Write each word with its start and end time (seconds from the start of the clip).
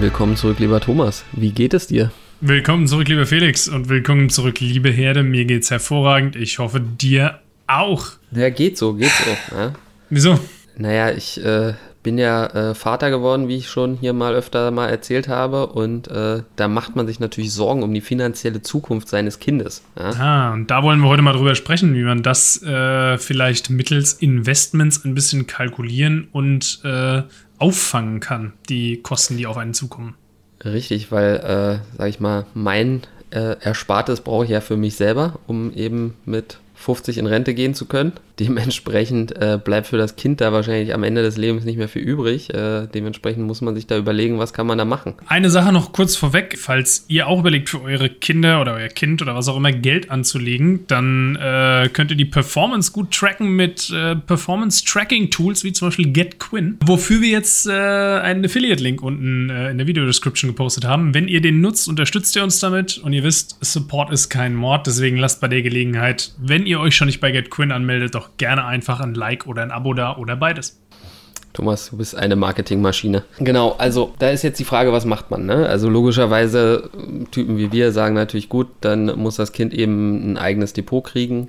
Willkommen 0.00 0.34
zurück, 0.34 0.58
lieber 0.60 0.80
Thomas. 0.80 1.26
Wie 1.32 1.50
geht 1.50 1.74
es 1.74 1.86
dir? 1.86 2.10
Willkommen 2.40 2.86
zurück, 2.86 3.06
lieber 3.08 3.26
Felix, 3.26 3.68
und 3.68 3.90
willkommen 3.90 4.30
zurück, 4.30 4.58
liebe 4.58 4.88
Herde. 4.88 5.22
Mir 5.22 5.44
geht's 5.44 5.70
hervorragend. 5.70 6.36
Ich 6.36 6.58
hoffe, 6.58 6.80
dir 6.80 7.40
auch. 7.66 8.06
Ja, 8.30 8.48
geht 8.48 8.78
so, 8.78 8.94
geht 8.94 9.10
so. 9.10 9.54
Ja. 9.54 9.74
Wieso? 10.08 10.40
Naja, 10.78 11.10
ich 11.10 11.44
äh, 11.44 11.74
bin 12.02 12.16
ja 12.16 12.46
äh, 12.46 12.74
Vater 12.74 13.10
geworden, 13.10 13.48
wie 13.48 13.56
ich 13.56 13.68
schon 13.68 13.98
hier 13.98 14.14
mal 14.14 14.34
öfter 14.34 14.70
mal 14.70 14.88
erzählt 14.88 15.28
habe. 15.28 15.66
Und 15.66 16.08
äh, 16.08 16.44
da 16.56 16.68
macht 16.68 16.96
man 16.96 17.06
sich 17.06 17.20
natürlich 17.20 17.52
Sorgen 17.52 17.82
um 17.82 17.92
die 17.92 18.00
finanzielle 18.00 18.62
Zukunft 18.62 19.08
seines 19.08 19.38
Kindes. 19.38 19.84
Ja? 19.98 20.10
Ah, 20.12 20.52
und 20.54 20.70
da 20.70 20.82
wollen 20.82 21.00
wir 21.00 21.08
heute 21.08 21.20
mal 21.20 21.34
drüber 21.34 21.54
sprechen, 21.54 21.94
wie 21.94 22.04
man 22.04 22.22
das 22.22 22.62
äh, 22.62 23.18
vielleicht 23.18 23.68
mittels 23.68 24.14
Investments 24.14 25.04
ein 25.04 25.14
bisschen 25.14 25.46
kalkulieren 25.46 26.28
und 26.32 26.80
äh, 26.84 27.22
auffangen 27.60 28.20
kann, 28.20 28.54
die 28.68 29.00
Kosten, 29.02 29.36
die 29.36 29.46
auf 29.46 29.56
einen 29.56 29.74
zukommen. 29.74 30.14
Richtig, 30.64 31.12
weil, 31.12 31.36
äh, 31.36 31.96
sag 31.96 32.08
ich 32.08 32.20
mal, 32.20 32.46
mein 32.54 33.02
äh, 33.30 33.56
Erspartes 33.60 34.20
brauche 34.20 34.44
ich 34.44 34.50
ja 34.50 34.60
für 34.60 34.76
mich 34.76 34.96
selber, 34.96 35.38
um 35.46 35.72
eben 35.72 36.16
mit 36.24 36.58
50 36.80 37.18
in 37.18 37.26
Rente 37.26 37.54
gehen 37.54 37.74
zu 37.74 37.86
können. 37.86 38.12
Dementsprechend 38.38 39.36
äh, 39.36 39.58
bleibt 39.62 39.86
für 39.86 39.98
das 39.98 40.16
Kind 40.16 40.40
da 40.40 40.50
wahrscheinlich 40.52 40.94
am 40.94 41.02
Ende 41.02 41.22
des 41.22 41.36
Lebens 41.36 41.64
nicht 41.64 41.76
mehr 41.76 41.88
viel 41.88 42.02
übrig. 42.02 42.54
Äh, 42.54 42.86
dementsprechend 42.86 43.46
muss 43.46 43.60
man 43.60 43.74
sich 43.74 43.86
da 43.86 43.98
überlegen, 43.98 44.38
was 44.38 44.54
kann 44.54 44.66
man 44.66 44.78
da 44.78 44.86
machen. 44.86 45.14
Eine 45.26 45.50
Sache 45.50 45.72
noch 45.72 45.92
kurz 45.92 46.16
vorweg, 46.16 46.56
falls 46.58 47.04
ihr 47.08 47.26
auch 47.26 47.40
überlegt, 47.40 47.68
für 47.68 47.82
eure 47.82 48.08
Kinder 48.08 48.62
oder 48.62 48.74
euer 48.74 48.88
Kind 48.88 49.20
oder 49.20 49.34
was 49.34 49.48
auch 49.48 49.58
immer 49.58 49.72
Geld 49.72 50.10
anzulegen, 50.10 50.86
dann 50.86 51.36
äh, 51.36 51.90
könnt 51.92 52.10
ihr 52.10 52.16
die 52.16 52.24
Performance 52.24 52.92
gut 52.92 53.10
tracken 53.10 53.54
mit 53.56 53.90
äh, 53.90 54.16
Performance-Tracking-Tools 54.16 55.62
wie 55.64 55.72
zum 55.72 55.88
Beispiel 55.88 56.10
GetQuinn, 56.10 56.78
wofür 56.84 57.20
wir 57.20 57.28
jetzt 57.28 57.66
äh, 57.66 57.72
einen 57.72 58.44
Affiliate-Link 58.44 59.02
unten 59.02 59.50
äh, 59.50 59.70
in 59.70 59.76
der 59.76 59.86
Video-Description 59.86 60.50
gepostet 60.50 60.86
haben. 60.86 61.12
Wenn 61.12 61.28
ihr 61.28 61.42
den 61.42 61.60
nutzt, 61.60 61.88
unterstützt 61.88 62.34
ihr 62.36 62.42
uns 62.42 62.58
damit 62.58 62.96
und 62.98 63.12
ihr 63.12 63.22
wisst, 63.22 63.58
Support 63.60 64.10
ist 64.12 64.30
kein 64.30 64.54
Mord, 64.54 64.86
deswegen 64.86 65.18
lasst 65.18 65.42
bei 65.42 65.48
der 65.48 65.60
Gelegenheit, 65.60 66.32
wenn 66.38 66.66
ihr 66.66 66.69
euch 66.78 66.94
schon 66.94 67.06
nicht 67.06 67.20
bei 67.20 67.32
GetQuinn 67.32 67.72
anmeldet, 67.72 68.14
doch 68.14 68.30
gerne 68.36 68.64
einfach 68.64 69.00
ein 69.00 69.14
Like 69.14 69.46
oder 69.46 69.62
ein 69.62 69.70
Abo 69.70 69.94
da 69.94 70.16
oder 70.16 70.36
beides. 70.36 70.80
Thomas, 71.52 71.90
du 71.90 71.96
bist 71.96 72.16
eine 72.16 72.36
Marketingmaschine. 72.36 73.24
Genau, 73.38 73.74
also 73.78 74.14
da 74.18 74.30
ist 74.30 74.42
jetzt 74.42 74.60
die 74.60 74.64
Frage, 74.64 74.92
was 74.92 75.04
macht 75.04 75.30
man? 75.30 75.46
Ne? 75.46 75.66
Also 75.66 75.88
logischerweise, 75.88 76.90
Typen 77.32 77.58
wie 77.58 77.72
wir 77.72 77.90
sagen 77.90 78.14
natürlich 78.14 78.48
gut, 78.48 78.68
dann 78.80 79.18
muss 79.18 79.36
das 79.36 79.52
Kind 79.52 79.74
eben 79.74 80.32
ein 80.32 80.38
eigenes 80.38 80.72
Depot 80.72 81.02
kriegen, 81.02 81.48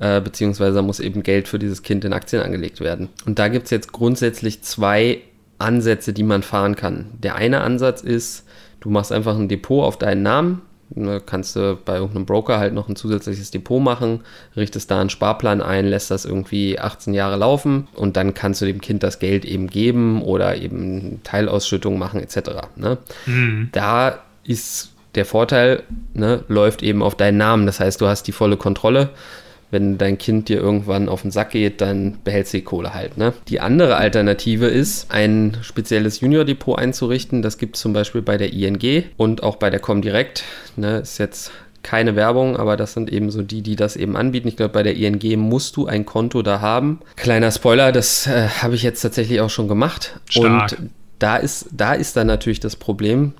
äh, 0.00 0.20
beziehungsweise 0.20 0.82
muss 0.82 1.00
eben 1.00 1.22
Geld 1.22 1.48
für 1.48 1.58
dieses 1.58 1.82
Kind 1.82 2.04
in 2.04 2.12
Aktien 2.12 2.42
angelegt 2.42 2.80
werden. 2.80 3.08
Und 3.24 3.38
da 3.38 3.48
gibt 3.48 3.64
es 3.64 3.70
jetzt 3.70 3.92
grundsätzlich 3.92 4.62
zwei 4.62 5.22
Ansätze, 5.58 6.12
die 6.12 6.24
man 6.24 6.42
fahren 6.42 6.76
kann. 6.76 7.06
Der 7.22 7.36
eine 7.36 7.62
Ansatz 7.62 8.02
ist, 8.02 8.46
du 8.80 8.90
machst 8.90 9.12
einfach 9.12 9.36
ein 9.36 9.48
Depot 9.48 9.84
auf 9.84 9.98
deinen 9.98 10.22
Namen, 10.22 10.62
Ne, 10.90 11.20
kannst 11.24 11.54
du 11.54 11.76
bei 11.84 11.96
irgendeinem 11.96 12.24
Broker 12.24 12.58
halt 12.58 12.72
noch 12.72 12.88
ein 12.88 12.96
zusätzliches 12.96 13.50
Depot 13.50 13.82
machen, 13.82 14.22
richtest 14.56 14.90
da 14.90 15.00
einen 15.00 15.10
Sparplan 15.10 15.60
ein, 15.60 15.86
lässt 15.86 16.10
das 16.10 16.24
irgendwie 16.24 16.78
18 16.78 17.12
Jahre 17.12 17.36
laufen 17.36 17.88
und 17.94 18.16
dann 18.16 18.32
kannst 18.32 18.62
du 18.62 18.66
dem 18.66 18.80
Kind 18.80 19.02
das 19.02 19.18
Geld 19.18 19.44
eben 19.44 19.66
geben 19.66 20.22
oder 20.22 20.56
eben 20.56 21.20
Teilausschüttung 21.24 21.98
machen 21.98 22.20
etc. 22.20 22.68
Ne? 22.76 22.96
Mhm. 23.26 23.68
Da 23.72 24.20
ist 24.44 24.92
der 25.14 25.26
Vorteil, 25.26 25.82
ne, 26.14 26.44
läuft 26.48 26.82
eben 26.82 27.02
auf 27.02 27.14
deinen 27.14 27.36
Namen. 27.36 27.66
Das 27.66 27.80
heißt, 27.80 28.00
du 28.00 28.06
hast 28.06 28.22
die 28.22 28.32
volle 28.32 28.56
Kontrolle 28.56 29.10
wenn 29.70 29.98
dein 29.98 30.18
Kind 30.18 30.48
dir 30.48 30.58
irgendwann 30.58 31.08
auf 31.08 31.22
den 31.22 31.30
Sack 31.30 31.50
geht, 31.50 31.80
dann 31.80 32.18
behältst 32.24 32.52
du 32.52 32.58
die 32.58 32.64
Kohle 32.64 32.94
halt. 32.94 33.18
Ne? 33.18 33.34
Die 33.48 33.60
andere 33.60 33.96
Alternative 33.96 34.66
ist, 34.66 35.10
ein 35.10 35.58
spezielles 35.62 36.20
Junior-Depot 36.20 36.78
einzurichten. 36.78 37.42
Das 37.42 37.58
gibt 37.58 37.76
es 37.76 37.82
zum 37.82 37.92
Beispiel 37.92 38.22
bei 38.22 38.38
der 38.38 38.52
ING 38.52 39.04
und 39.16 39.42
auch 39.42 39.56
bei 39.56 39.70
der 39.70 39.80
Comdirect. 39.80 40.44
Ne? 40.76 40.98
Ist 40.98 41.18
jetzt 41.18 41.50
keine 41.82 42.16
Werbung, 42.16 42.56
aber 42.56 42.76
das 42.76 42.94
sind 42.94 43.10
eben 43.10 43.30
so 43.30 43.42
die, 43.42 43.62
die 43.62 43.76
das 43.76 43.96
eben 43.96 44.16
anbieten. 44.16 44.48
Ich 44.48 44.56
glaube, 44.56 44.72
bei 44.72 44.82
der 44.82 44.96
ING 44.96 45.38
musst 45.38 45.76
du 45.76 45.86
ein 45.86 46.04
Konto 46.04 46.42
da 46.42 46.60
haben. 46.60 47.00
Kleiner 47.16 47.50
Spoiler, 47.50 47.92
das 47.92 48.26
äh, 48.26 48.48
habe 48.48 48.74
ich 48.74 48.82
jetzt 48.82 49.02
tatsächlich 49.02 49.40
auch 49.40 49.50
schon 49.50 49.68
gemacht. 49.68 50.18
Stark. 50.28 50.72
Und 50.72 50.90
da 51.18 51.36
ist, 51.36 51.68
da 51.72 51.94
ist 51.94 52.16
dann 52.16 52.26
natürlich 52.26 52.60
das 52.60 52.76
Problem, 52.76 53.34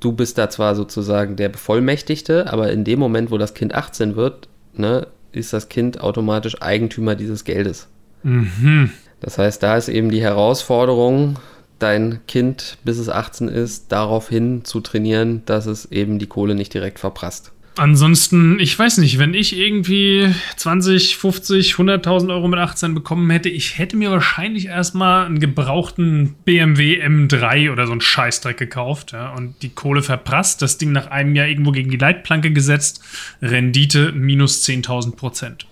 du 0.00 0.12
bist 0.12 0.38
da 0.38 0.50
zwar 0.50 0.74
sozusagen 0.74 1.36
der 1.36 1.48
Bevollmächtigte, 1.48 2.52
aber 2.52 2.70
in 2.70 2.84
dem 2.84 2.98
Moment, 2.98 3.30
wo 3.30 3.38
das 3.38 3.54
Kind 3.54 3.74
18 3.74 4.16
wird, 4.16 4.48
ne, 4.74 5.06
ist 5.32 5.52
das 5.52 5.68
Kind 5.68 6.00
automatisch 6.00 6.60
Eigentümer 6.60 7.14
dieses 7.14 7.44
Geldes. 7.44 7.88
Mhm. 8.22 8.90
Das 9.20 9.38
heißt, 9.38 9.62
da 9.62 9.76
ist 9.76 9.88
eben 9.88 10.10
die 10.10 10.22
Herausforderung, 10.22 11.38
dein 11.78 12.20
Kind, 12.26 12.78
bis 12.84 12.98
es 12.98 13.08
18 13.08 13.48
ist, 13.48 13.92
daraufhin 13.92 14.64
zu 14.64 14.80
trainieren, 14.80 15.42
dass 15.46 15.66
es 15.66 15.86
eben 15.86 16.18
die 16.18 16.26
Kohle 16.26 16.54
nicht 16.54 16.74
direkt 16.74 16.98
verprasst. 16.98 17.52
Ansonsten, 17.78 18.58
ich 18.58 18.76
weiß 18.76 18.98
nicht, 18.98 19.18
wenn 19.20 19.34
ich 19.34 19.56
irgendwie 19.56 20.34
20, 20.56 21.16
50, 21.16 21.74
100.000 21.74 22.28
Euro 22.30 22.48
mit 22.48 22.58
18 22.58 22.92
bekommen 22.92 23.30
hätte, 23.30 23.48
ich 23.48 23.78
hätte 23.78 23.96
mir 23.96 24.10
wahrscheinlich 24.10 24.66
erstmal 24.66 25.26
einen 25.26 25.38
gebrauchten 25.38 26.34
BMW 26.44 27.00
M3 27.00 27.70
oder 27.70 27.86
so 27.86 27.92
einen 27.92 28.00
Scheißdreck 28.00 28.56
gekauft 28.56 29.12
ja, 29.12 29.32
und 29.32 29.62
die 29.62 29.68
Kohle 29.68 30.02
verprasst, 30.02 30.60
das 30.60 30.76
Ding 30.78 30.90
nach 30.90 31.06
einem 31.06 31.36
Jahr 31.36 31.46
irgendwo 31.46 31.70
gegen 31.70 31.88
die 31.88 31.96
Leitplanke 31.96 32.50
gesetzt, 32.50 33.00
Rendite 33.40 34.10
minus 34.10 34.64
10.000 34.64 35.14
Prozent. 35.14 35.66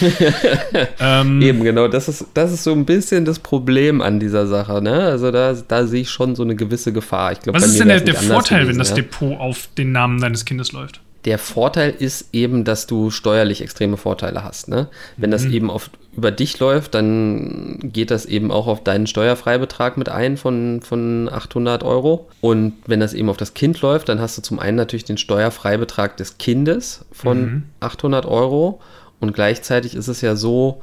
ähm, 1.00 1.40
Eben, 1.40 1.62
genau, 1.62 1.86
das 1.86 2.08
ist, 2.08 2.26
das 2.34 2.52
ist 2.52 2.64
so 2.64 2.72
ein 2.72 2.84
bisschen 2.84 3.24
das 3.24 3.38
Problem 3.38 4.00
an 4.00 4.18
dieser 4.18 4.48
Sache. 4.48 4.82
Ne? 4.82 5.04
Also 5.04 5.30
da, 5.30 5.52
da 5.52 5.86
sehe 5.86 6.02
ich 6.02 6.10
schon 6.10 6.34
so 6.34 6.42
eine 6.42 6.56
gewisse 6.56 6.92
Gefahr. 6.92 7.32
Ich 7.32 7.40
glaub, 7.40 7.54
was 7.54 7.66
ist 7.66 7.78
denn 7.78 7.88
der, 7.88 8.00
der 8.00 8.14
Vorteil, 8.14 8.62
gewesen, 8.62 8.72
wenn 8.72 8.78
das 8.78 8.90
ja? 8.90 8.96
Depot 8.96 9.38
auf 9.38 9.68
den 9.78 9.92
Namen 9.92 10.20
deines 10.20 10.44
Kindes 10.44 10.72
läuft? 10.72 11.00
Der 11.24 11.38
Vorteil 11.38 11.90
ist 11.90 12.28
eben, 12.32 12.64
dass 12.64 12.86
du 12.86 13.10
steuerlich 13.10 13.62
extreme 13.62 13.96
Vorteile 13.96 14.44
hast. 14.44 14.68
Ne? 14.68 14.88
Wenn 15.16 15.30
mhm. 15.30 15.32
das 15.32 15.44
eben 15.46 15.70
auf, 15.70 15.90
über 16.14 16.30
dich 16.30 16.58
läuft, 16.58 16.94
dann 16.94 17.78
geht 17.82 18.10
das 18.10 18.26
eben 18.26 18.50
auch 18.50 18.66
auf 18.66 18.84
deinen 18.84 19.06
Steuerfreibetrag 19.06 19.96
mit 19.96 20.10
ein 20.10 20.36
von, 20.36 20.82
von 20.82 21.30
800 21.32 21.82
Euro. 21.82 22.28
Und 22.42 22.74
wenn 22.86 23.00
das 23.00 23.14
eben 23.14 23.30
auf 23.30 23.38
das 23.38 23.54
Kind 23.54 23.80
läuft, 23.80 24.10
dann 24.10 24.20
hast 24.20 24.36
du 24.36 24.42
zum 24.42 24.58
einen 24.58 24.76
natürlich 24.76 25.04
den 25.04 25.18
Steuerfreibetrag 25.18 26.16
des 26.18 26.36
Kindes 26.36 27.06
von 27.10 27.40
mhm. 27.40 27.62
800 27.80 28.26
Euro. 28.26 28.80
Und 29.18 29.32
gleichzeitig 29.32 29.94
ist 29.94 30.08
es 30.08 30.20
ja 30.20 30.36
so, 30.36 30.82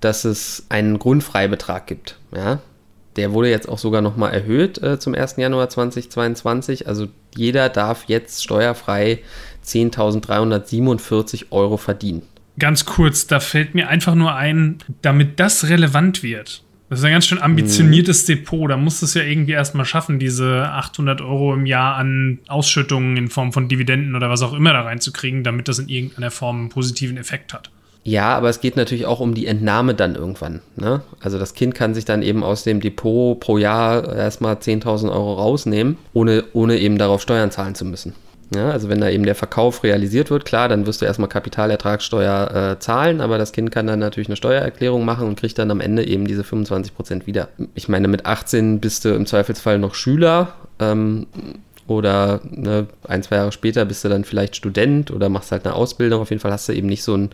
dass 0.00 0.24
es 0.24 0.66
einen 0.68 0.98
Grundfreibetrag 0.98 1.86
gibt. 1.86 2.18
Ja? 2.34 2.58
Der 3.14 3.32
wurde 3.32 3.50
jetzt 3.50 3.68
auch 3.68 3.78
sogar 3.78 4.02
nochmal 4.02 4.34
erhöht 4.34 4.82
äh, 4.82 4.98
zum 4.98 5.14
1. 5.14 5.36
Januar 5.36 5.68
2022. 5.68 6.86
Also 6.86 7.06
jeder 7.34 7.68
darf 7.68 8.04
jetzt 8.08 8.42
steuerfrei 8.42 9.20
10.347 9.66 11.46
Euro 11.50 11.76
verdienen. 11.76 12.22
Ganz 12.58 12.84
kurz, 12.84 13.26
da 13.26 13.40
fällt 13.40 13.74
mir 13.74 13.88
einfach 13.88 14.14
nur 14.14 14.34
ein, 14.34 14.78
damit 15.02 15.40
das 15.40 15.68
relevant 15.68 16.22
wird. 16.22 16.62
Das 16.88 17.00
ist 17.00 17.04
ein 17.04 17.12
ganz 17.12 17.26
schön 17.26 17.42
ambitioniertes 17.42 18.22
mhm. 18.22 18.26
Depot. 18.26 18.70
Da 18.70 18.76
musst 18.76 19.02
du 19.02 19.06
es 19.06 19.14
ja 19.14 19.22
irgendwie 19.22 19.52
erstmal 19.52 19.84
schaffen, 19.84 20.18
diese 20.18 20.68
800 20.68 21.20
Euro 21.20 21.52
im 21.52 21.66
Jahr 21.66 21.96
an 21.96 22.38
Ausschüttungen 22.46 23.16
in 23.16 23.28
Form 23.28 23.52
von 23.52 23.68
Dividenden 23.68 24.14
oder 24.14 24.30
was 24.30 24.42
auch 24.42 24.52
immer 24.52 24.72
da 24.72 24.82
reinzukriegen, 24.82 25.42
damit 25.42 25.68
das 25.68 25.80
in 25.80 25.88
irgendeiner 25.88 26.30
Form 26.30 26.60
einen 26.60 26.68
positiven 26.68 27.16
Effekt 27.16 27.52
hat. 27.52 27.70
Ja, 28.04 28.36
aber 28.36 28.48
es 28.48 28.60
geht 28.60 28.76
natürlich 28.76 29.04
auch 29.04 29.18
um 29.18 29.34
die 29.34 29.46
Entnahme 29.46 29.94
dann 29.94 30.14
irgendwann. 30.14 30.60
Ne? 30.76 31.02
Also 31.18 31.40
das 31.40 31.54
Kind 31.54 31.74
kann 31.74 31.92
sich 31.92 32.04
dann 32.04 32.22
eben 32.22 32.44
aus 32.44 32.62
dem 32.62 32.80
Depot 32.80 33.40
pro 33.40 33.58
Jahr 33.58 34.14
erstmal 34.14 34.54
10.000 34.54 35.10
Euro 35.10 35.34
rausnehmen, 35.34 35.98
ohne, 36.12 36.44
ohne 36.52 36.78
eben 36.78 36.98
darauf 36.98 37.20
Steuern 37.20 37.50
zahlen 37.50 37.74
zu 37.74 37.84
müssen. 37.84 38.14
Ja, 38.54 38.70
also 38.70 38.88
wenn 38.88 39.00
da 39.00 39.08
eben 39.08 39.24
der 39.24 39.34
Verkauf 39.34 39.82
realisiert 39.82 40.30
wird, 40.30 40.44
klar, 40.44 40.68
dann 40.68 40.86
wirst 40.86 41.02
du 41.02 41.04
erstmal 41.04 41.28
Kapitalertragssteuer 41.28 42.74
äh, 42.74 42.78
zahlen, 42.78 43.20
aber 43.20 43.38
das 43.38 43.50
Kind 43.50 43.72
kann 43.72 43.88
dann 43.88 43.98
natürlich 43.98 44.28
eine 44.28 44.36
Steuererklärung 44.36 45.04
machen 45.04 45.26
und 45.26 45.38
kriegt 45.38 45.58
dann 45.58 45.70
am 45.72 45.80
Ende 45.80 46.06
eben 46.06 46.28
diese 46.28 46.44
25 46.44 46.94
Prozent 46.94 47.26
wieder. 47.26 47.48
Ich 47.74 47.88
meine, 47.88 48.06
mit 48.06 48.24
18 48.24 48.78
bist 48.78 49.04
du 49.04 49.14
im 49.14 49.26
Zweifelsfall 49.26 49.80
noch 49.80 49.96
Schüler 49.96 50.54
ähm, 50.78 51.26
oder 51.88 52.40
ne, 52.44 52.86
ein, 53.08 53.24
zwei 53.24 53.36
Jahre 53.36 53.50
später 53.50 53.84
bist 53.84 54.04
du 54.04 54.08
dann 54.08 54.22
vielleicht 54.22 54.54
Student 54.54 55.10
oder 55.10 55.28
machst 55.28 55.50
halt 55.50 55.64
eine 55.64 55.74
Ausbildung. 55.74 56.22
Auf 56.22 56.30
jeden 56.30 56.40
Fall 56.40 56.52
hast 56.52 56.68
du 56.68 56.72
eben 56.72 56.88
nicht 56.88 57.02
so 57.02 57.16
ein 57.16 57.30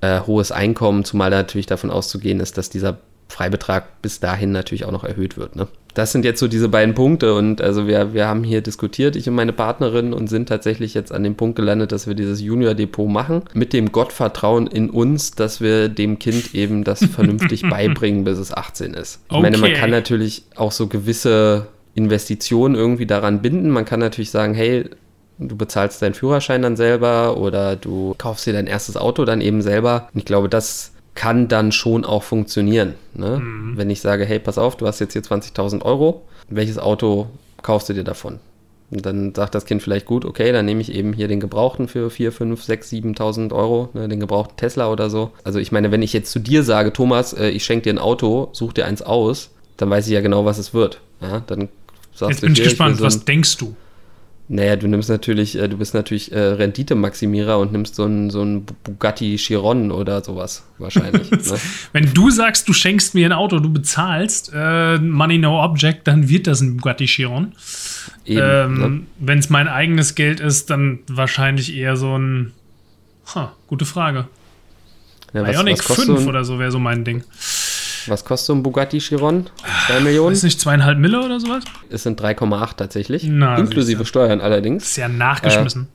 äh, 0.00 0.20
hohes 0.20 0.50
Einkommen, 0.50 1.04
zumal 1.04 1.30
da 1.30 1.38
natürlich 1.38 1.66
davon 1.66 1.90
auszugehen 1.90 2.40
ist, 2.40 2.56
dass 2.56 2.70
dieser 2.70 2.96
Freibetrag 3.28 4.02
bis 4.02 4.20
dahin 4.20 4.52
natürlich 4.52 4.84
auch 4.84 4.92
noch 4.92 5.04
erhöht 5.04 5.36
wird. 5.36 5.54
Ne? 5.54 5.68
Das 5.94 6.12
sind 6.12 6.24
jetzt 6.24 6.40
so 6.40 6.48
diese 6.48 6.68
beiden 6.68 6.94
Punkte 6.94 7.34
und 7.34 7.60
also 7.60 7.86
wir, 7.86 8.14
wir 8.14 8.26
haben 8.26 8.44
hier 8.44 8.60
diskutiert, 8.60 9.16
ich 9.16 9.28
und 9.28 9.34
meine 9.34 9.52
Partnerin, 9.52 10.12
und 10.12 10.28
sind 10.28 10.48
tatsächlich 10.48 10.94
jetzt 10.94 11.12
an 11.12 11.24
dem 11.24 11.34
Punkt 11.34 11.56
gelandet, 11.56 11.92
dass 11.92 12.06
wir 12.06 12.14
dieses 12.14 12.40
Junior-Depot 12.40 13.08
machen, 13.08 13.42
mit 13.52 13.72
dem 13.72 13.90
Gottvertrauen 13.90 14.66
in 14.66 14.90
uns, 14.90 15.32
dass 15.32 15.60
wir 15.60 15.88
dem 15.88 16.18
Kind 16.18 16.54
eben 16.54 16.84
das 16.84 17.04
vernünftig 17.04 17.62
beibringen, 17.68 18.24
bis 18.24 18.38
es 18.38 18.52
18 18.52 18.94
ist. 18.94 19.20
Ich 19.26 19.32
okay. 19.32 19.42
meine, 19.42 19.58
man 19.58 19.72
kann 19.72 19.90
natürlich 19.90 20.44
auch 20.56 20.72
so 20.72 20.86
gewisse 20.86 21.66
Investitionen 21.94 22.76
irgendwie 22.76 23.06
daran 23.06 23.42
binden. 23.42 23.70
Man 23.70 23.84
kann 23.84 23.98
natürlich 23.98 24.30
sagen, 24.30 24.54
hey, 24.54 24.88
du 25.38 25.56
bezahlst 25.56 26.00
deinen 26.00 26.14
Führerschein 26.14 26.62
dann 26.62 26.76
selber 26.76 27.36
oder 27.36 27.76
du 27.76 28.14
kaufst 28.18 28.46
dir 28.46 28.52
dein 28.52 28.66
erstes 28.66 28.96
Auto 28.96 29.24
dann 29.24 29.40
eben 29.40 29.62
selber. 29.62 30.08
Und 30.14 30.20
ich 30.20 30.24
glaube, 30.24 30.48
das 30.48 30.92
kann 31.18 31.48
dann 31.48 31.72
schon 31.72 32.04
auch 32.04 32.22
funktionieren. 32.22 32.94
Ne? 33.12 33.40
Mhm. 33.40 33.76
Wenn 33.76 33.90
ich 33.90 34.00
sage, 34.00 34.24
hey, 34.24 34.38
pass 34.38 34.56
auf, 34.56 34.76
du 34.76 34.86
hast 34.86 35.00
jetzt 35.00 35.14
hier 35.14 35.22
20.000 35.22 35.82
Euro, 35.82 36.22
welches 36.48 36.78
Auto 36.78 37.26
kaufst 37.60 37.88
du 37.88 37.92
dir 37.92 38.04
davon. 38.04 38.38
Und 38.92 39.04
dann 39.04 39.34
sagt 39.34 39.56
das 39.56 39.64
Kind 39.64 39.82
vielleicht 39.82 40.06
gut, 40.06 40.24
okay, 40.24 40.52
dann 40.52 40.64
nehme 40.64 40.80
ich 40.80 40.94
eben 40.94 41.12
hier 41.12 41.26
den 41.26 41.40
Gebrauchten 41.40 41.88
für 41.88 42.08
4, 42.08 42.30
5, 42.30 42.62
6, 42.62 42.92
7.000 42.92 43.52
Euro, 43.52 43.88
ne, 43.94 44.06
den 44.06 44.20
gebrauchten 44.20 44.56
Tesla 44.56 44.92
oder 44.92 45.10
so. 45.10 45.32
Also 45.42 45.58
ich 45.58 45.72
meine, 45.72 45.90
wenn 45.90 46.02
ich 46.02 46.12
jetzt 46.12 46.30
zu 46.30 46.38
dir 46.38 46.62
sage, 46.62 46.92
Thomas, 46.92 47.32
äh, 47.32 47.48
ich 47.48 47.64
schenke 47.64 47.82
dir 47.82 47.94
ein 47.94 47.98
Auto, 47.98 48.50
such 48.52 48.74
dir 48.74 48.86
eins 48.86 49.02
aus, 49.02 49.50
dann 49.76 49.90
weiß 49.90 50.06
ich 50.06 50.12
ja 50.12 50.20
genau, 50.20 50.44
was 50.44 50.58
es 50.58 50.72
wird. 50.72 51.00
Ja, 51.20 51.42
dann 51.48 51.68
sagst 52.14 52.30
jetzt 52.30 52.42
du, 52.42 52.46
bin 52.46 52.52
ich 52.52 52.62
gespannt, 52.62 52.94
ich 52.94 53.00
so 53.00 53.06
was 53.06 53.24
denkst 53.24 53.56
du? 53.58 53.74
Naja, 54.50 54.76
du 54.76 54.88
nimmst 54.88 55.10
natürlich, 55.10 55.58
äh, 55.58 55.68
du 55.68 55.76
bist 55.76 55.92
natürlich 55.92 56.32
äh, 56.32 56.38
Renditemaximierer 56.38 57.58
und 57.58 57.72
nimmst 57.72 57.94
so 57.94 58.04
einen 58.04 58.30
so 58.30 58.64
Bugatti 58.82 59.36
Chiron 59.36 59.90
oder 59.90 60.24
sowas 60.24 60.64
wahrscheinlich. 60.78 61.30
ne? 61.30 61.40
Wenn 61.92 62.14
du 62.14 62.30
sagst, 62.30 62.66
du 62.66 62.72
schenkst 62.72 63.14
mir 63.14 63.26
ein 63.26 63.32
Auto, 63.32 63.58
du 63.58 63.70
bezahlst 63.70 64.50
äh, 64.54 64.96
Money 64.98 65.36
No 65.36 65.62
Object, 65.62 66.08
dann 66.08 66.30
wird 66.30 66.46
das 66.46 66.62
ein 66.62 66.78
Bugatti 66.78 67.04
Chiron. 67.04 67.52
ähm, 68.26 68.78
ne? 68.78 69.00
Wenn 69.18 69.38
es 69.38 69.50
mein 69.50 69.68
eigenes 69.68 70.14
Geld 70.14 70.40
ist, 70.40 70.70
dann 70.70 71.00
wahrscheinlich 71.08 71.74
eher 71.76 71.96
so 71.96 72.18
ein. 72.18 72.52
Ha, 73.34 73.52
gute 73.66 73.84
Frage. 73.84 74.28
Ja, 75.34 75.42
was, 75.42 75.56
Ionic 75.56 75.90
was 75.90 76.04
5 76.04 76.26
oder 76.26 76.44
so 76.44 76.58
wäre 76.58 76.70
so 76.70 76.78
mein 76.78 77.04
Ding. 77.04 77.22
Was 78.10 78.24
kostet 78.24 78.46
so 78.46 78.54
ein 78.54 78.62
Bugatti 78.62 78.98
Chiron? 78.98 79.46
2 79.86 80.00
Millionen? 80.00 80.32
Ist 80.32 80.42
nicht 80.42 80.60
zweieinhalb 80.60 80.98
Mille 80.98 81.24
oder 81.24 81.40
sowas? 81.40 81.64
Es 81.90 82.02
sind 82.02 82.20
3,8 82.20 82.76
tatsächlich. 82.76 83.24
Na, 83.24 83.56
inklusive 83.56 84.04
Steuern 84.04 84.40
allerdings. 84.40 84.84
Ist 84.84 84.96
ja 84.96 85.08
nachgeschmissen. 85.08 85.88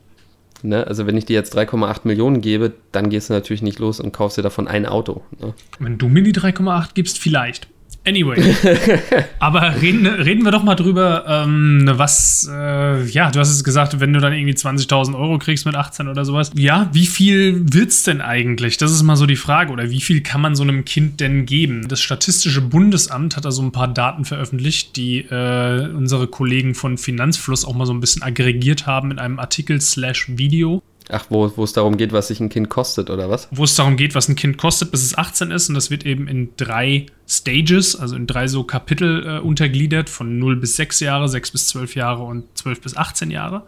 Äh, 0.62 0.66
ne, 0.66 0.86
also 0.86 1.06
wenn 1.06 1.16
ich 1.16 1.24
dir 1.24 1.34
jetzt 1.34 1.56
3,8 1.56 2.00
Millionen 2.04 2.40
gebe, 2.40 2.72
dann 2.92 3.10
gehst 3.10 3.30
du 3.30 3.34
natürlich 3.34 3.62
nicht 3.62 3.78
los 3.78 4.00
und 4.00 4.12
kaufst 4.12 4.38
dir 4.38 4.42
davon 4.42 4.68
ein 4.68 4.86
Auto. 4.86 5.22
Ne? 5.40 5.54
Wenn 5.78 5.98
du 5.98 6.08
mir 6.08 6.22
die 6.22 6.34
3,8 6.34 6.90
gibst, 6.94 7.18
vielleicht. 7.18 7.68
Anyway. 8.06 8.38
Aber 9.38 9.80
reden, 9.80 10.06
reden 10.06 10.44
wir 10.44 10.50
doch 10.50 10.62
mal 10.62 10.74
drüber, 10.74 11.24
ähm, 11.26 11.90
was, 11.94 12.48
äh, 12.50 13.04
ja, 13.06 13.30
du 13.30 13.40
hast 13.40 13.50
es 13.50 13.64
gesagt, 13.64 13.98
wenn 13.98 14.12
du 14.12 14.20
dann 14.20 14.34
irgendwie 14.34 14.54
20.000 14.54 15.18
Euro 15.18 15.38
kriegst 15.38 15.64
mit 15.64 15.74
18 15.74 16.08
oder 16.08 16.24
sowas. 16.26 16.50
Ja, 16.54 16.90
wie 16.92 17.06
viel 17.06 17.62
wird's 17.72 18.02
denn 18.02 18.20
eigentlich? 18.20 18.76
Das 18.76 18.92
ist 18.92 19.02
mal 19.02 19.16
so 19.16 19.24
die 19.24 19.36
Frage. 19.36 19.72
Oder 19.72 19.90
wie 19.90 20.02
viel 20.02 20.22
kann 20.22 20.42
man 20.42 20.54
so 20.54 20.62
einem 20.62 20.84
Kind 20.84 21.20
denn 21.20 21.46
geben? 21.46 21.88
Das 21.88 22.02
Statistische 22.02 22.60
Bundesamt 22.60 23.36
hat 23.36 23.46
da 23.46 23.50
so 23.50 23.62
ein 23.62 23.72
paar 23.72 23.88
Daten 23.88 24.26
veröffentlicht, 24.26 24.96
die 24.96 25.20
äh, 25.20 25.88
unsere 25.94 26.26
Kollegen 26.26 26.74
von 26.74 26.98
Finanzfluss 26.98 27.64
auch 27.64 27.74
mal 27.74 27.86
so 27.86 27.94
ein 27.94 28.00
bisschen 28.00 28.22
aggregiert 28.22 28.86
haben 28.86 29.12
in 29.12 29.18
einem 29.18 29.38
Artikel 29.38 29.80
slash 29.80 30.26
Video. 30.36 30.82
Ach, 31.10 31.26
wo, 31.28 31.52
wo 31.56 31.64
es 31.64 31.74
darum 31.74 31.96
geht, 31.98 32.12
was 32.12 32.28
sich 32.28 32.40
ein 32.40 32.48
Kind 32.48 32.70
kostet, 32.70 33.10
oder 33.10 33.28
was? 33.28 33.48
Wo 33.50 33.64
es 33.64 33.74
darum 33.74 33.96
geht, 33.96 34.14
was 34.14 34.28
ein 34.28 34.36
Kind 34.36 34.56
kostet, 34.56 34.90
bis 34.90 35.04
es 35.04 35.16
18 35.16 35.50
ist. 35.50 35.68
Und 35.68 35.74
das 35.74 35.90
wird 35.90 36.06
eben 36.06 36.28
in 36.28 36.50
drei 36.56 37.06
Stages, 37.28 37.94
also 37.94 38.16
in 38.16 38.26
drei 38.26 38.48
so 38.48 38.64
Kapitel 38.64 39.26
äh, 39.26 39.38
untergliedert, 39.40 40.08
von 40.08 40.38
0 40.38 40.56
bis 40.56 40.76
6 40.76 41.00
Jahre, 41.00 41.28
6 41.28 41.50
bis 41.50 41.68
12 41.68 41.94
Jahre 41.94 42.22
und 42.22 42.44
12 42.56 42.80
bis 42.80 42.96
18 42.96 43.30
Jahre. 43.30 43.64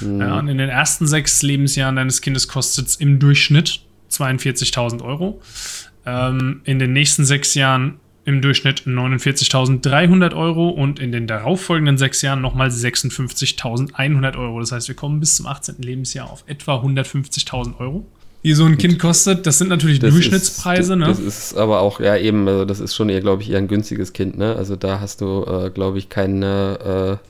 Mhm. 0.00 0.20
Ja, 0.20 0.38
und 0.38 0.48
in 0.48 0.58
den 0.58 0.68
ersten 0.68 1.06
sechs 1.06 1.42
Lebensjahren 1.42 1.96
deines 1.96 2.20
Kindes 2.20 2.48
kostet 2.48 2.86
es 2.86 2.96
im 2.96 3.18
Durchschnitt 3.18 3.80
42.000 4.10 5.02
Euro. 5.02 5.40
Ähm, 6.06 6.60
in 6.64 6.78
den 6.78 6.92
nächsten 6.92 7.24
sechs 7.24 7.54
Jahren 7.54 7.98
im 8.28 8.42
Durchschnitt 8.42 8.82
49.300 8.82 10.36
Euro 10.36 10.68
und 10.68 11.00
in 11.00 11.12
den 11.12 11.26
darauffolgenden 11.26 11.96
sechs 11.96 12.20
Jahren 12.20 12.42
nochmal 12.42 12.68
56.100 12.68 14.36
Euro. 14.36 14.60
Das 14.60 14.70
heißt, 14.70 14.88
wir 14.88 14.94
kommen 14.94 15.18
bis 15.18 15.36
zum 15.36 15.46
18. 15.46 15.76
Lebensjahr 15.78 16.30
auf 16.30 16.44
etwa 16.46 16.76
150.000 16.76 17.78
Euro. 17.78 18.04
Die 18.44 18.52
so 18.52 18.66
ein 18.66 18.76
Kind 18.76 18.98
kostet, 18.98 19.46
das 19.46 19.56
sind 19.56 19.68
natürlich 19.68 19.98
das 19.98 20.12
Durchschnittspreise, 20.12 20.92
ist, 20.92 20.98
ne? 20.98 21.06
Das 21.06 21.18
ist 21.18 21.56
aber 21.56 21.80
auch, 21.80 22.00
ja 22.00 22.18
eben, 22.18 22.46
also 22.46 22.66
das 22.66 22.80
ist 22.80 22.94
schon 22.94 23.08
eher, 23.08 23.22
glaube 23.22 23.42
ich, 23.42 23.50
eher 23.50 23.58
ein 23.58 23.66
günstiges 23.66 24.12
Kind, 24.12 24.36
ne? 24.36 24.54
Also 24.54 24.76
da 24.76 25.00
hast 25.00 25.22
du, 25.22 25.44
äh, 25.44 25.70
glaube 25.70 25.96
ich, 25.96 26.10
keine 26.10 27.18
äh, 27.22 27.28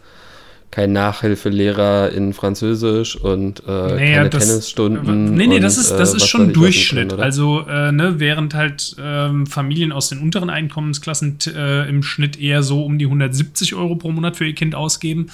kein 0.71 0.93
Nachhilfelehrer 0.93 2.13
in 2.13 2.35
Französisch 2.35 3.17
und 3.17 3.63
äh, 3.67 3.71
naja, 3.71 4.17
keine 4.17 4.31
das, 4.31 4.47
Tennisstunden. 4.47 5.35
Nee, 5.35 5.47
nee, 5.47 5.57
und, 5.57 5.63
das 5.63 5.79
ist, 5.79 5.91
das 5.93 6.13
ist 6.13 6.25
äh, 6.25 6.27
schon 6.27 6.53
Durchschnitt. 6.53 7.13
Drin, 7.13 7.21
also, 7.21 7.67
äh, 7.67 7.91
ne, 7.91 8.21
während 8.21 8.55
halt 8.55 8.95
ähm, 9.01 9.47
Familien 9.47 9.93
aus 9.93 10.11
den 10.11 10.19
unteren 10.19 10.51
Einkommensklassen 10.51 11.39
äh, 11.55 11.89
im 11.89 12.03
Schnitt 12.03 12.39
eher 12.39 12.63
so 12.63 12.85
um 12.85 12.99
die 12.99 13.07
170 13.07 13.75
Euro 13.77 13.97
pro 13.97 14.13
Monat 14.13 14.37
für 14.37 14.45
ihr 14.45 14.55
Kind 14.55 14.75
ausgeben, 14.75 15.27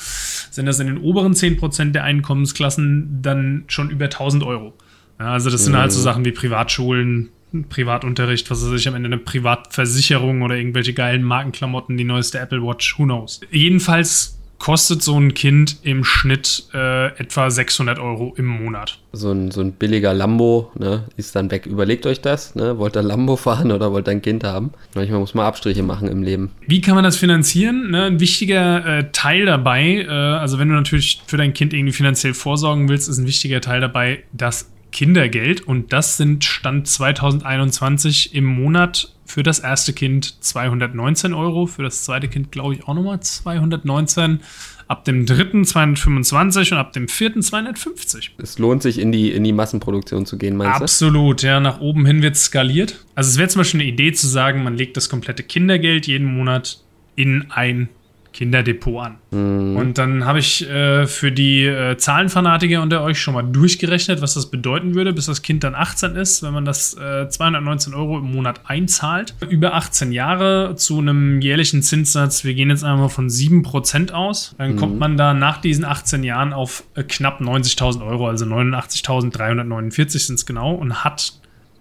sind 0.51 0.67
das 0.67 0.79
in 0.79 0.87
den 0.87 0.99
oberen 0.99 1.33
10% 1.33 1.91
der 1.91 2.05
Einkommensklassen 2.05 3.19
dann 3.23 3.65
schon 3.67 3.91
über 3.91 4.05
1000 4.05 4.45
Euro. 4.45 4.73
Ja, 5.19 5.33
also, 5.33 5.51
das 5.51 5.65
sind 5.65 5.73
mhm. 5.73 5.79
halt 5.79 5.93
so 5.93 6.01
Sachen 6.01 6.25
wie 6.25 6.33
Privatschulen, 6.33 7.31
Privatunterricht, 7.69 8.51
was 8.51 8.65
weiß 8.65 8.79
ich, 8.79 8.89
am 8.89 8.95
Ende 8.95 9.09
eine 9.09 9.19
Privatversicherung 9.19 10.43
oder 10.43 10.57
irgendwelche 10.57 10.93
geilen 10.93 11.23
Markenklamotten, 11.23 11.97
die 11.97 12.05
neueste 12.05 12.39
Apple 12.39 12.63
Watch, 12.63 12.99
who 12.99 13.05
knows. 13.05 13.41
Jedenfalls 13.51 14.34
kostet 14.65 15.03
so 15.03 15.21
ein 15.21 15.35
Kind 15.35 15.77
im 15.83 16.05
Schnitt 16.05 16.65
äh, 16.73 17.09
etwa 17.19 17.51
600 17.51 17.99
Euro 17.99 18.33
im 18.39 18.47
Monat. 18.47 18.99
So 19.13 19.31
ein, 19.31 19.51
so 19.51 19.61
ein 19.61 19.73
billiger 19.73 20.15
Lambo 20.15 20.73
ne, 20.75 21.05
ist 21.19 21.37
dann 21.37 21.51
weg. 21.51 21.67
Überlegt 21.67 22.07
euch 22.07 22.23
das. 22.23 22.55
Ne? 22.55 22.79
Wollt 22.79 22.97
ihr 22.97 23.03
Lambo 23.03 23.37
fahren 23.47 23.73
oder 23.73 23.93
wollt 23.93 24.09
ihr 24.09 24.13
ein 24.13 24.23
Kind 24.23 24.43
haben? 24.43 24.71
Manchmal 24.95 25.21
muss 25.21 25.35
man 25.35 25.45
Abstriche 25.45 25.83
machen 25.83 26.09
im 26.09 26.23
Leben. 26.23 26.51
Wie 26.67 26.81
kann 26.81 26.95
man 26.95 27.05
das 27.05 27.19
finanzieren? 27.19 27.91
Ne? 27.91 28.05
Ein 28.05 28.21
wichtiger 28.21 28.87
äh, 28.87 29.11
Teil 29.13 29.45
dabei, 29.45 30.07
äh, 30.09 30.09
also 30.09 30.59
wenn 30.59 30.71
du 30.71 30.75
natürlich 30.75 31.21
für 31.27 31.37
dein 31.37 31.53
Kind 31.53 31.75
irgendwie 31.75 31.93
finanziell 31.93 32.33
vorsorgen 32.33 32.89
willst, 32.89 33.07
ist 33.11 33.19
ein 33.19 33.27
wichtiger 33.27 33.61
Teil 33.61 33.83
dabei 33.83 34.23
das 34.33 34.71
Kindergeld. 34.93 35.61
Und 35.61 35.93
das 35.93 36.17
sind 36.17 36.43
Stand 36.43 36.89
2021 36.89 38.35
im 38.35 38.47
Monat 38.47 39.14
für 39.25 39.43
das 39.43 39.59
erste 39.59 39.93
Kind 39.93 40.43
219 40.43 41.33
Euro, 41.33 41.67
für 41.67 41.83
das 41.83 42.05
zweite 42.05 42.29
Kind 42.29 42.53
glaube 42.53 42.75
ich 42.75 42.87
auch 42.87 42.95
nochmal 42.95 43.21
219, 43.21 44.41
ab 44.87 45.05
dem 45.05 45.27
dritten 45.27 45.65
225 45.65 46.73
und 46.73 46.79
ab 46.79 46.93
dem 46.93 47.09
vierten 47.09 47.43
250. 47.43 48.37
Es 48.39 48.59
lohnt 48.59 48.83
sich 48.83 48.99
in 48.99 49.13
die, 49.13 49.33
in 49.33 49.45
die 49.45 49.53
Massenproduktion 49.53 50.27
zu 50.27 50.37
gehen, 50.37 50.57
meinst 50.57 50.81
du? 50.81 50.85
Absolut, 50.85 51.43
ja, 51.43 51.61
nach 51.61 51.81
oben 51.81 52.07
hin 52.07 52.23
wird 52.23 52.37
es 52.37 52.45
skaliert. 52.45 53.05
Also 53.15 53.31
es 53.31 53.39
wäre 53.39 53.49
zum 53.49 53.61
Beispiel 53.61 53.81
eine 53.81 53.89
Idee 53.89 54.13
zu 54.13 54.27
sagen, 54.27 54.63
man 54.63 54.77
legt 54.77 54.97
das 54.97 55.09
komplette 55.09 55.43
Kindergeld 55.43 56.07
jeden 56.07 56.27
Monat 56.27 56.81
in 57.17 57.51
ein 57.51 57.89
Kinderdepot 58.35 59.07
an. 59.07 59.17
Mhm. 59.31 59.77
Und 59.77 59.97
dann 59.97 60.27
habe 60.27 60.41
ich 60.41 60.69
äh, 60.69 61.07
für 61.07 61.33
die 61.33 61.65
äh, 61.65 61.97
Zahlenfanatiker 61.97 62.83
unter 62.83 63.03
euch 63.03 63.19
schon 63.19 63.33
mal 63.33 63.43
durchgerechnet, 63.43 64.21
was 64.21 64.35
das 64.35 64.51
bedeuten 64.51 64.95
würde, 64.95 65.13
bis 65.13 65.27
das 65.27 65.41
Kind 65.41 65.65
dann 65.65 65.75
18 65.75 66.17
ist, 66.17 66.43
wenn 66.43 66.53
man 66.53 66.65
das 66.65 66.95
äh, 66.95 67.29
219 67.29 67.95
Euro 67.95 68.19
im 68.19 68.33
Monat 68.33 68.63
einzahlt. 68.65 69.35
Über 69.49 69.75
18 69.75 70.13
Jahre 70.13 70.75
zu 70.77 70.99
einem 70.99 71.41
jährlichen 71.41 71.83
Zinssatz, 71.83 72.45
wir 72.45 72.55
gehen 72.55 72.71
jetzt 72.71 72.85
einmal 72.85 73.09
von 73.09 73.29
7% 73.29 74.11
aus, 74.11 74.55
dann 74.59 74.73
mhm. 74.73 74.77
kommt 74.77 74.99
man 74.99 75.17
da 75.17 75.33
nach 75.33 75.61
diesen 75.61 75.85
18 75.85 76.25
Jahren 76.25 76.53
auf 76.53 76.85
äh, 76.97 77.05
knapp 77.05 77.41
90.000 77.41 78.05
Euro, 78.05 78.29
also 78.29 78.45
89.349 78.45 80.19
sind 80.19 80.35
es 80.35 80.45
genau, 80.45 80.75
und 80.75 81.05
hat 81.05 81.35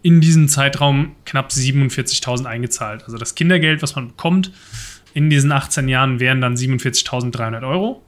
in 0.03 0.21
diesem 0.21 0.49
Zeitraum 0.49 1.15
knapp 1.25 1.49
47.000 1.49 2.45
eingezahlt. 2.45 3.05
Also 3.05 3.17
das 3.17 3.35
Kindergeld, 3.35 3.81
was 3.81 3.95
man 3.95 4.09
bekommt, 4.09 4.51
in 5.13 5.29
diesen 5.29 5.51
18 5.51 5.87
Jahren 5.87 6.19
wären 6.19 6.41
dann 6.41 6.55
47.300 6.55 7.67
Euro. 7.67 8.01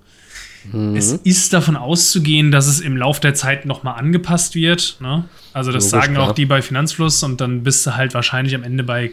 Mhm. 0.72 0.96
Es 0.96 1.14
ist 1.14 1.54
davon 1.54 1.76
auszugehen, 1.76 2.52
dass 2.52 2.68
es 2.68 2.80
im 2.80 2.98
Laufe 2.98 3.22
der 3.22 3.36
Zeit 3.36 3.66
nochmal 3.66 4.00
angepasst 4.00 4.56
wird. 4.56 4.98
Ne? 5.00 5.26
Also 5.54 5.72
das 5.72 5.92
Logisch, 5.92 6.06
sagen 6.06 6.18
auch 6.18 6.34
die 6.34 6.46
bei 6.46 6.62
Finanzfluss 6.62 7.22
und 7.24 7.42
dann 7.42 7.64
bist 7.64 7.86
du 7.86 7.96
halt 7.96 8.14
wahrscheinlich 8.14 8.56
am 8.56 8.64
Ende 8.64 8.84
bei 8.84 9.12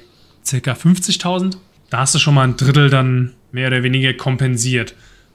ca. 0.48 0.72
50.000. 0.72 1.56
Da 1.90 1.98
hast 1.98 2.14
du 2.14 2.18
schon 2.18 2.34
mal 2.34 2.44
ein 2.44 2.56
Drittel 2.56 2.88
dann 2.88 3.32
mehr 3.52 3.68
oder 3.68 3.82
weniger 3.82 4.14
kompensiert. 4.14 4.94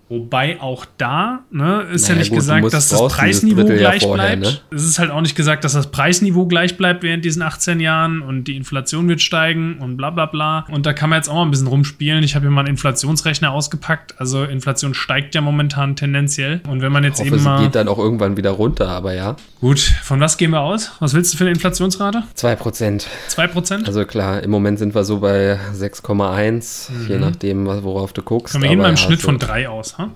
Wobei 0.09 0.61
auch 0.61 0.85
da 0.97 1.43
ne, 1.51 1.81
ist 1.91 2.03
naja, 2.03 2.13
ja 2.13 2.19
nicht 2.19 2.29
gut, 2.29 2.39
gesagt, 2.39 2.73
dass 2.73 2.87
das 2.89 3.13
Preisniveau 3.13 3.65
gleich 3.65 4.01
ja 4.01 4.07
vorher, 4.07 4.37
bleibt. 4.37 4.41
Ne? 4.71 4.75
Es 4.77 4.85
ist 4.85 4.99
halt 4.99 5.11
auch 5.11 5.19
nicht 5.19 5.35
gesagt, 5.35 5.65
dass 5.65 5.73
das 5.73 5.91
Preisniveau 5.91 6.45
gleich 6.45 6.77
bleibt 6.77 7.03
während 7.03 7.25
diesen 7.25 7.41
18 7.41 7.81
Jahren 7.81 8.21
und 8.21 8.45
die 8.45 8.55
Inflation 8.55 9.09
wird 9.09 9.21
steigen 9.21 9.79
und 9.79 9.97
bla 9.97 10.09
bla 10.09 10.25
bla. 10.25 10.65
Und 10.71 10.85
da 10.85 10.93
kann 10.93 11.09
man 11.09 11.17
jetzt 11.17 11.27
auch 11.27 11.35
mal 11.35 11.43
ein 11.43 11.51
bisschen 11.51 11.67
rumspielen. 11.67 12.23
Ich 12.23 12.35
habe 12.35 12.45
hier 12.45 12.51
mal 12.51 12.61
einen 12.61 12.69
Inflationsrechner 12.69 13.51
ausgepackt. 13.51 14.15
Also 14.17 14.45
Inflation 14.45 14.93
steigt 14.93 15.35
ja 15.35 15.41
momentan 15.41 15.97
tendenziell. 15.97 16.61
Und 16.69 16.81
wenn 16.81 16.93
man 16.93 17.03
jetzt 17.03 17.19
hoffe, 17.19 17.35
eben 17.35 17.43
mal. 17.43 17.63
Geht 17.63 17.75
dann 17.75 17.89
auch 17.89 17.99
irgendwann 17.99 18.37
wieder 18.37 18.51
runter, 18.51 18.87
aber 18.87 19.13
ja. 19.13 19.35
Gut, 19.59 19.79
von 19.79 20.21
was 20.21 20.37
gehen 20.37 20.51
wir 20.51 20.61
aus? 20.61 20.91
Was 20.99 21.15
willst 21.15 21.33
du 21.33 21.37
für 21.37 21.43
eine 21.43 21.51
Inflationsrate? 21.51 22.23
2%. 22.37 23.05
2%? 23.29 23.85
Also 23.85 24.05
klar, 24.05 24.41
im 24.41 24.51
Moment 24.51 24.79
sind 24.79 24.95
wir 24.95 25.03
so 25.03 25.19
bei 25.19 25.59
6,1, 25.75 26.91
mhm. 26.91 27.07
je 27.07 27.17
nachdem, 27.17 27.65
worauf 27.65 28.13
du 28.13 28.21
guckst. 28.21 28.53
Können 28.53 28.63
wir 28.63 28.69
gehen 28.69 28.79
mal 28.79 28.89
im 28.89 28.95
ja, 28.95 28.97
Schnitt 28.97 29.19
so 29.19 29.25
von 29.25 29.39
3 29.39 29.67
aus. 29.67 29.96
Ha? 29.97 30.11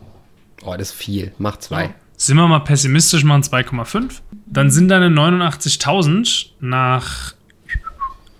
Oh, 0.63 0.75
das 0.77 0.89
ist 0.89 0.95
viel. 0.95 1.33
Mach 1.37 1.57
zwei. 1.57 1.83
Ja. 1.85 1.93
Sind 2.17 2.37
wir 2.37 2.47
mal 2.47 2.59
pessimistisch, 2.59 3.23
machen 3.23 3.41
2,5. 3.41 4.21
Dann 4.45 4.69
sind 4.69 4.89
deine 4.89 5.07
89.000 5.07 6.49
nach 6.59 7.33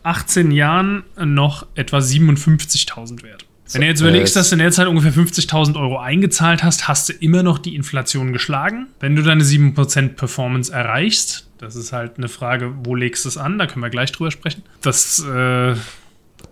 18 0.04 0.52
Jahren 0.52 1.04
noch 1.18 1.66
etwa 1.76 1.98
57.000 1.98 3.24
wert. 3.24 3.46
Wenn 3.74 3.82
du 3.82 3.88
jetzt 3.88 4.02
überlegst, 4.02 4.36
dass 4.36 4.50
du 4.50 4.56
in 4.56 4.60
der 4.60 4.72
Zeit 4.72 4.88
ungefähr 4.88 5.14
50.000 5.14 5.80
Euro 5.80 5.98
eingezahlt 5.98 6.64
hast, 6.64 6.88
hast 6.88 7.10
du 7.10 7.14
immer 7.14 7.42
noch 7.42 7.58
die 7.58 7.76
Inflation 7.76 8.34
geschlagen. 8.34 8.88
Wenn 9.00 9.16
du 9.16 9.24
deine 9.24 9.44
7% 9.44 10.10
Performance 10.10 10.72
erreichst, 10.72 11.48
das 11.58 11.76
ist 11.76 11.94
halt 11.94 12.18
eine 12.18 12.28
Frage, 12.28 12.74
wo 12.84 12.96
legst 12.96 13.24
du 13.26 13.30
es 13.30 13.38
an, 13.38 13.58
da 13.58 13.68
können 13.68 13.84
wir 13.84 13.90
gleich 13.90 14.12
drüber 14.12 14.32
sprechen. 14.32 14.64
Das 14.82 15.24
äh, 15.24 15.76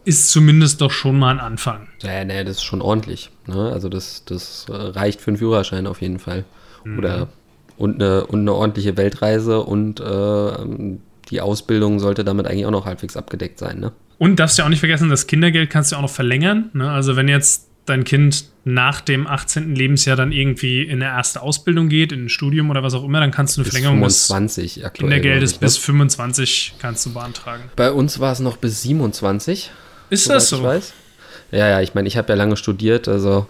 ist 0.10 0.30
zumindest 0.30 0.82
doch 0.82 0.92
schon 0.92 1.18
mal 1.20 1.32
ein 1.32 1.40
Anfang. 1.40 1.88
Ja, 2.02 2.26
nee, 2.26 2.44
das 2.44 2.58
ist 2.58 2.64
schon 2.64 2.82
ordentlich. 2.82 3.30
Ne? 3.46 3.72
Also 3.72 3.90
das, 3.90 4.26
das 4.26 4.66
reicht 4.70 5.22
für 5.22 5.30
einen 5.30 5.38
Führerschein 5.38 5.86
auf 5.86 6.02
jeden 6.02 6.18
Fall. 6.18 6.46
Mhm. 6.84 6.98
Oder 6.98 7.28
und 7.78 8.02
eine, 8.02 8.26
und 8.26 8.42
eine 8.42 8.54
ordentliche 8.54 8.98
Weltreise 8.98 9.62
und 9.62 10.02
äh, 10.02 10.52
die 11.30 11.42
Ausbildung 11.42 12.00
sollte 12.00 12.24
damit 12.24 12.48
eigentlich 12.48 12.66
auch 12.66 12.72
noch 12.72 12.86
halbwegs 12.86 13.16
abgedeckt 13.16 13.60
sein. 13.60 13.80
Ne? 13.80 13.92
Und 14.18 14.40
darfst 14.40 14.58
ja 14.58 14.66
auch 14.66 14.70
nicht 14.70 14.80
vergessen, 14.80 15.10
das 15.10 15.28
Kindergeld 15.28 15.70
kannst 15.70 15.92
du 15.92 15.96
auch 15.96 16.02
noch 16.02 16.10
verlängern. 16.10 16.72
Ne? 16.74 16.90
Also 16.90 17.16
wenn 17.16 17.30
jetzt 17.30 17.70
dein 17.86 18.04
Kind 18.04 18.46
nach 18.66 19.00
dem 19.02 19.28
18. 19.28 19.76
Lebensjahr 19.76 20.18
dann 20.18 20.32
irgendwie 20.32 20.82
in 20.82 21.02
eine 21.02 21.16
erste 21.16 21.42
Ausbildung 21.42 21.88
geht, 21.88 22.12
in 22.12 22.26
ein 22.26 22.30
Studium 22.30 22.70
oder 22.70 22.84
was 22.84 22.94
auch 22.96 23.04
immer, 23.04 23.20
dann 23.20 23.32
kannst 23.32 23.56
du 23.56 23.62
eine 23.62 23.66
bis 23.66 23.74
Verlängerung 23.74 24.00
25 24.00 24.82
bis 24.82 24.94
Kindergeld 24.94 25.44
ist 25.44 25.60
bis 25.60 25.78
25 25.78 26.76
kannst 26.80 27.06
du 27.06 27.14
beantragen. 27.14 27.64
Bei 27.76 27.92
uns 27.92 28.20
war 28.20 28.32
es 28.32 28.40
noch 28.40 28.58
bis 28.58 28.82
27. 28.82 29.72
Ist 30.10 30.30
das 30.30 30.50
so? 30.50 30.58
Ich 30.58 30.64
weiß. 30.64 30.94
Ja, 31.52 31.68
ja, 31.68 31.82
ich 31.82 31.96
meine, 31.96 32.08
ich 32.08 32.18
habe 32.18 32.30
ja 32.30 32.36
lange 32.36 32.58
studiert, 32.58 33.08
also 33.08 33.48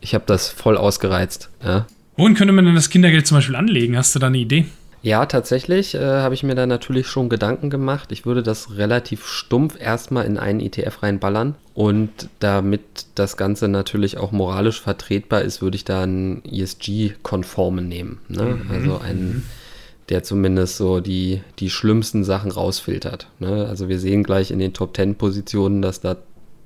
ich 0.00 0.14
habe 0.14 0.24
das 0.26 0.48
voll 0.48 0.76
ausgereizt. 0.76 1.48
Ja. 1.64 1.86
Wohin 2.16 2.34
könnte 2.34 2.52
man 2.52 2.64
denn 2.64 2.74
das 2.74 2.90
Kindergeld 2.90 3.26
zum 3.26 3.38
Beispiel 3.38 3.56
anlegen? 3.56 3.96
Hast 3.96 4.14
du 4.14 4.18
da 4.18 4.28
eine 4.28 4.38
Idee? 4.38 4.66
Ja, 5.04 5.26
tatsächlich 5.26 5.94
äh, 5.94 5.98
habe 5.98 6.34
ich 6.34 6.44
mir 6.44 6.54
da 6.54 6.66
natürlich 6.66 7.08
schon 7.08 7.28
Gedanken 7.28 7.68
gemacht. 7.68 8.10
Ich 8.10 8.24
würde 8.24 8.42
das 8.42 8.78
relativ 8.78 9.26
stumpf 9.26 9.78
erstmal 9.78 10.24
in 10.24 10.38
einen 10.38 10.60
ETF 10.60 11.02
reinballern. 11.02 11.56
Und 11.74 12.30
damit 12.38 12.80
das 13.14 13.36
Ganze 13.36 13.68
natürlich 13.68 14.16
auch 14.16 14.32
moralisch 14.32 14.80
vertretbar 14.80 15.42
ist, 15.42 15.60
würde 15.60 15.76
ich 15.76 15.84
da 15.84 16.04
einen 16.04 16.42
ESG-konformen 16.46 17.86
nehmen. 17.86 18.20
Ne? 18.28 18.60
Mhm. 18.64 18.70
Also 18.70 18.98
einen, 18.98 19.28
mhm. 19.28 19.42
Der 20.08 20.22
zumindest 20.22 20.76
so 20.76 21.00
die, 21.00 21.42
die 21.58 21.70
schlimmsten 21.70 22.24
Sachen 22.24 22.50
rausfiltert. 22.50 23.28
Ne? 23.38 23.66
Also 23.68 23.88
wir 23.88 23.98
sehen 23.98 24.22
gleich 24.22 24.50
in 24.50 24.58
den 24.58 24.72
Top 24.72 24.96
10 24.96 25.16
Positionen, 25.16 25.82
dass 25.82 26.00
da 26.00 26.16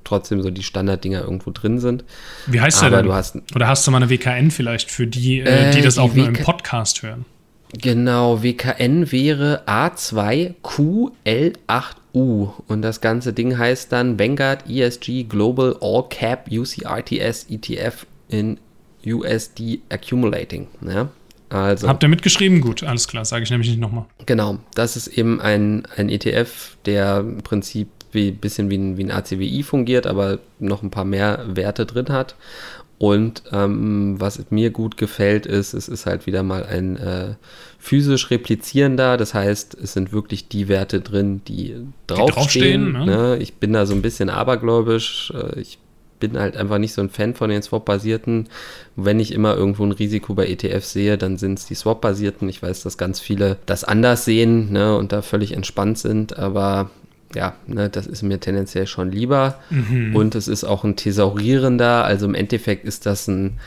trotzdem 0.04 0.42
so 0.42 0.50
die 0.50 0.62
Standarddinger 0.62 1.23
irgendwo 1.23 1.50
drin 1.50 1.78
sind. 1.78 2.04
Wie 2.47 2.61
heißt 2.61 2.83
der 2.83 2.90
denn? 2.90 3.04
Du 3.04 3.12
hast, 3.12 3.37
Oder 3.54 3.68
hast 3.68 3.87
du 3.87 3.90
mal 3.90 3.99
eine 3.99 4.11
WKN 4.11 4.50
vielleicht 4.50 4.90
für 4.90 5.07
die, 5.07 5.40
äh, 5.40 5.73
die 5.73 5.80
äh, 5.80 5.83
das 5.83 5.95
die 5.95 6.00
auch 6.00 6.14
WK 6.14 6.16
nur 6.16 6.28
im 6.28 6.35
Podcast 6.35 7.02
hören? 7.02 7.25
Genau, 7.80 8.42
WKN 8.42 9.12
wäre 9.12 9.62
A2QL8U 9.66 12.49
und 12.66 12.80
das 12.80 13.02
ganze 13.02 13.35
Ding 13.35 13.59
heißt 13.59 13.92
dann 13.92 14.18
Vanguard 14.18 14.71
ESG 14.71 15.25
Global 15.25 15.76
All 15.83 16.04
Cap 16.09 16.49
UCRTS 16.50 17.47
ETF 17.50 18.07
in 18.30 18.57
USD 19.07 19.80
Accumulating. 19.90 20.68
Ja? 20.80 21.11
Also, 21.50 21.88
Habt 21.88 22.02
ihr 22.02 22.09
mitgeschrieben? 22.09 22.61
Gut, 22.61 22.83
alles 22.83 23.09
klar, 23.09 23.25
sage 23.25 23.45
ich 23.45 23.50
nämlich 23.50 23.71
nicht 23.71 23.81
nochmal. 23.81 24.05
Genau, 24.26 24.59
das 24.75 24.97
ist 24.97 25.07
eben 25.09 25.40
ein, 25.40 25.87
ein 25.97 26.09
ETF, 26.09 26.76
der 26.85 27.21
im 27.21 27.38
Prinzip 27.38 27.88
wie 28.12 28.31
bisschen 28.31 28.71
wie 28.71 28.78
ein, 28.78 28.97
wie 28.97 29.05
ein 29.05 29.11
ACWI 29.11 29.62
fungiert, 29.62 30.07
aber 30.07 30.38
noch 30.59 30.83
ein 30.83 30.90
paar 30.90 31.05
mehr 31.05 31.45
Werte 31.47 31.85
drin 31.85 32.09
hat 32.09 32.37
und 32.99 33.45
ähm, 33.52 34.17
was 34.19 34.45
mir 34.50 34.71
gut 34.71 34.97
gefällt, 34.97 35.47
ist, 35.47 35.73
es 35.73 35.88
ist 35.88 36.05
halt 36.05 36.26
wieder 36.26 36.43
mal 36.43 36.64
ein 36.64 36.97
äh, 36.97 37.35
physisch 37.78 38.31
replizierender. 38.31 39.17
Das 39.17 39.35
heißt, 39.35 39.75
es 39.81 39.93
sind 39.93 40.12
wirklich 40.12 40.49
die 40.49 40.67
Werte 40.67 41.00
drin, 41.00 41.43
die 41.47 41.76
draufstehen. 42.09 42.26
Die 42.26 42.33
draufstehen 42.33 42.93
ne? 42.93 43.07
Ne? 43.07 43.37
Ich 43.38 43.55
bin 43.55 43.73
da 43.73 43.87
so 43.87 43.95
ein 43.95 44.02
bisschen 44.02 44.31
abergläubisch. 44.31 45.33
Äh, 45.33 45.61
ich 45.61 45.78
bin 46.19 46.39
halt 46.39 46.57
einfach 46.57 46.79
nicht 46.79 46.93
so 46.93 47.01
ein 47.01 47.11
Fan 47.11 47.35
von 47.35 47.51
den 47.51 47.63
Swap-basierten. 47.63 48.49
Wenn 48.97 49.21
ich 49.21 49.33
immer 49.33 49.55
irgendwo 49.55 49.85
ein 49.85 49.93
Risiko 49.93 50.35
bei 50.35 50.47
ETFs 50.47 50.93
sehe, 50.93 51.19
dann 51.19 51.39
sind 51.39 51.59
es 51.59 51.67
die 51.67 51.75
Swap-basierten. 51.75 52.49
Ich 52.49 52.63
weiß, 52.63 52.83
dass 52.83 52.99
ganz 52.99 53.21
viele 53.21 53.59
das 53.67 53.85
anders 53.85 54.25
sehen 54.25 54.73
ne, 54.73 54.97
und 54.97 55.13
da 55.13 55.23
völlig 55.23 55.53
entspannt 55.53 55.99
sind, 55.99 56.39
aber 56.39 56.91
ja, 57.35 57.55
ne, 57.67 57.89
das 57.89 58.07
ist 58.07 58.23
mir 58.23 58.41
tendenziell 58.41 58.87
schon 58.87 59.11
lieber. 59.11 59.59
Mhm. 59.71 60.17
Und 60.17 60.35
es 60.35 60.49
ist 60.49 60.65
auch 60.65 60.85
ein 60.85 60.97
thesaurierender, 60.97 62.05
also 62.05 62.27
im 62.27 62.35
Endeffekt 62.35 62.85
ist 62.85 63.07
das 63.07 63.29
ein 63.29 63.59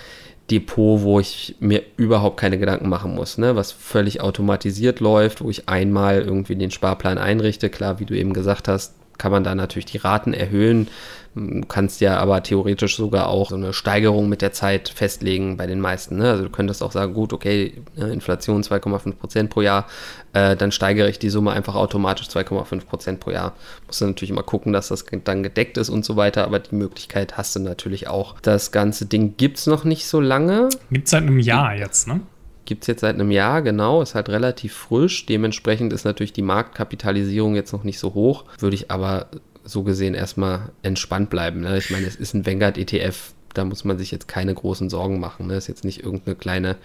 Depot, 0.50 1.02
wo 1.02 1.20
ich 1.20 1.56
mir 1.60 1.82
überhaupt 1.96 2.38
keine 2.38 2.58
Gedanken 2.58 2.90
machen 2.90 3.16
muss, 3.16 3.38
ne? 3.38 3.56
was 3.56 3.72
völlig 3.72 4.22
automatisiert 4.22 5.00
läuft, 5.00 5.42
wo 5.42 5.50
ich 5.50 5.70
einmal 5.70 6.22
irgendwie 6.22 6.56
den 6.56 6.72
Sparplan 6.72 7.18
einrichte. 7.18 7.70
Klar, 7.70 8.00
wie 8.00 8.06
du 8.06 8.18
eben 8.18 8.34
gesagt 8.34 8.68
hast, 8.68 8.96
kann 9.18 9.32
man 9.32 9.44
da 9.44 9.56
natürlich 9.56 9.86
die 9.86 9.98
Raten 9.98 10.34
erhöhen. 10.34 10.88
Du 11.34 11.62
kannst 11.66 12.02
ja 12.02 12.18
aber 12.18 12.44
theoretisch 12.44 12.98
sogar 12.98 13.30
auch 13.30 13.52
so 13.52 13.56
eine 13.56 13.72
Steigerung 13.72 14.28
mit 14.28 14.42
der 14.42 14.52
Zeit 14.52 14.90
festlegen 14.90 15.56
bei 15.56 15.66
den 15.66 15.80
meisten. 15.80 16.18
Ne? 16.18 16.30
Also 16.30 16.44
du 16.44 16.50
könntest 16.50 16.84
auch 16.84 16.92
sagen, 16.92 17.14
gut, 17.14 17.32
okay, 17.32 17.74
ne, 17.96 18.12
Inflation 18.12 18.62
2,5 18.64 19.14
Prozent 19.14 19.50
pro 19.50 19.62
Jahr, 19.62 19.88
äh, 20.34 20.58
dann 20.58 20.74
steigere 20.74 21.10
ich 21.10 21.20
die 21.20 21.30
Summe 21.30 21.52
einfach 21.52 21.76
automatisch 21.76 22.28
2,5 22.28 22.86
Prozent 22.86 23.20
pro 23.22 23.32
Jahr. 23.32 23.54
Musst 23.88 24.02
du 24.02 24.08
natürlich 24.08 24.32
immer 24.32 24.44
gucken, 24.44 24.74
dass 24.74 24.90
das 24.90 25.06
dann 25.24 25.42
gedeckt 25.42 25.78
ist 25.78 25.90
und 25.90 26.04
so 26.04 26.18
weiter, 26.18 26.44
aber 26.44 26.60
die 26.60 26.76
Möglichkeit 26.76 27.38
hast 27.38 27.56
du 27.56 27.62
natürlich 27.62 28.10
auch. 28.10 28.40
Das 28.42 28.72
ganze 28.72 29.06
Ding 29.06 29.36
gibt 29.38 29.58
es 29.58 29.68
noch 29.68 29.86
nicht 29.86 30.08
so 30.08 30.20
lange. 30.20 30.68
Gibt 30.90 31.06
es 31.06 31.12
seit 31.12 31.24
einem 31.24 31.40
Jahr 31.40 31.74
jetzt, 31.76 32.10
ne? 32.10 32.20
Gibt 32.66 32.84
es 32.84 32.88
jetzt 32.88 33.02
seit 33.02 33.16
einem 33.16 33.32
Jahr, 33.32 33.62
genau, 33.62 34.02
ist 34.02 34.16
halt 34.16 34.30
relativ 34.30 34.74
frisch. 34.74 35.26
Dementsprechend 35.26 35.94
ist 35.94 36.06
natürlich 36.06 36.34
die 36.34 36.42
Marktkapitalisierung 36.42 37.56
jetzt 37.56 37.74
noch 37.74 37.84
nicht 37.84 38.00
so 38.00 38.14
hoch. 38.14 38.46
Würde 38.60 38.76
ich 38.76 38.92
aber 38.92 39.28
so 39.64 39.84
gesehen 39.84 40.14
erstmal 40.14 40.72
entspannt 40.82 41.30
bleiben. 41.30 41.62
Ne? 41.62 41.78
Ich 41.78 41.90
meine, 41.90 42.06
es 42.06 42.16
ist 42.16 42.34
ein 42.34 42.46
Vanguard 42.46 42.78
ETF, 42.78 43.34
da 43.54 43.66
muss 43.66 43.84
man 43.84 43.98
sich 43.98 44.12
jetzt 44.12 44.28
keine 44.28 44.54
großen 44.54 44.90
Sorgen 44.90 45.20
machen. 45.20 45.48
Ne? 45.48 45.56
Ist 45.56 45.68
jetzt 45.68 45.84
nicht 45.84 46.04
irgendeine 46.04 46.36
kleine 46.36 46.78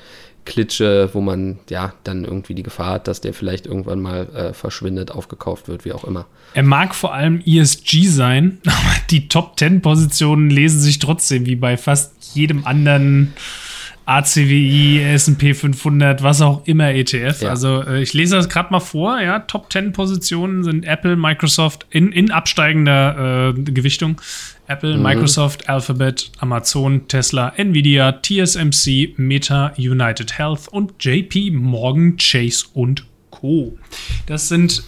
Klitsche, 0.44 1.10
wo 1.12 1.20
man 1.20 1.58
ja 1.68 1.92
dann 2.04 2.24
irgendwie 2.24 2.54
die 2.54 2.62
Gefahr 2.62 2.94
hat, 2.94 3.08
dass 3.08 3.20
der 3.20 3.34
vielleicht 3.34 3.66
irgendwann 3.66 4.00
mal 4.00 4.28
äh, 4.34 4.52
verschwindet, 4.52 5.10
aufgekauft 5.10 5.68
wird, 5.68 5.84
wie 5.84 5.92
auch 5.92 6.04
immer. 6.04 6.26
Er 6.54 6.62
mag 6.62 6.94
vor 6.94 7.12
allem 7.12 7.42
ESG 7.44 8.06
sein, 8.06 8.58
aber 8.66 8.96
die 9.10 9.28
Top 9.28 9.58
10 9.58 9.82
Positionen 9.82 10.50
lesen 10.50 10.80
sich 10.80 10.98
trotzdem 10.98 11.46
wie 11.46 11.56
bei 11.56 11.76
fast 11.76 12.34
jedem 12.34 12.66
anderen 12.66 13.34
ACWI, 14.06 15.02
S&P 15.02 15.52
500, 15.52 16.22
was 16.22 16.40
auch 16.40 16.64
immer 16.64 16.90
ETF. 16.90 17.42
Ja. 17.42 17.50
Also 17.50 17.82
äh, 17.82 18.02
ich 18.02 18.14
lese 18.14 18.36
das 18.36 18.48
gerade 18.48 18.70
mal 18.70 18.80
vor. 18.80 19.20
Ja, 19.20 19.40
Top 19.40 19.70
10 19.72 19.92
Positionen 19.92 20.62
sind 20.62 20.84
Apple, 20.84 21.16
Microsoft 21.16 21.86
in, 21.90 22.12
in 22.12 22.30
absteigender 22.30 23.54
äh, 23.56 23.62
Gewichtung. 23.62 24.20
Apple, 24.68 24.96
mhm. 24.96 25.02
Microsoft, 25.02 25.68
Alphabet, 25.68 26.30
Amazon, 26.38 27.06
Tesla, 27.08 27.52
Nvidia, 27.56 28.20
TSMC, 28.22 29.14
Meta, 29.16 29.72
United 29.76 30.38
Health 30.38 30.68
und 30.68 30.92
JP 31.04 31.50
Morgan 31.52 32.16
Chase 32.16 32.64
und 32.74 33.06
Co. 33.30 33.76
Das 34.26 34.48
sind 34.48 34.82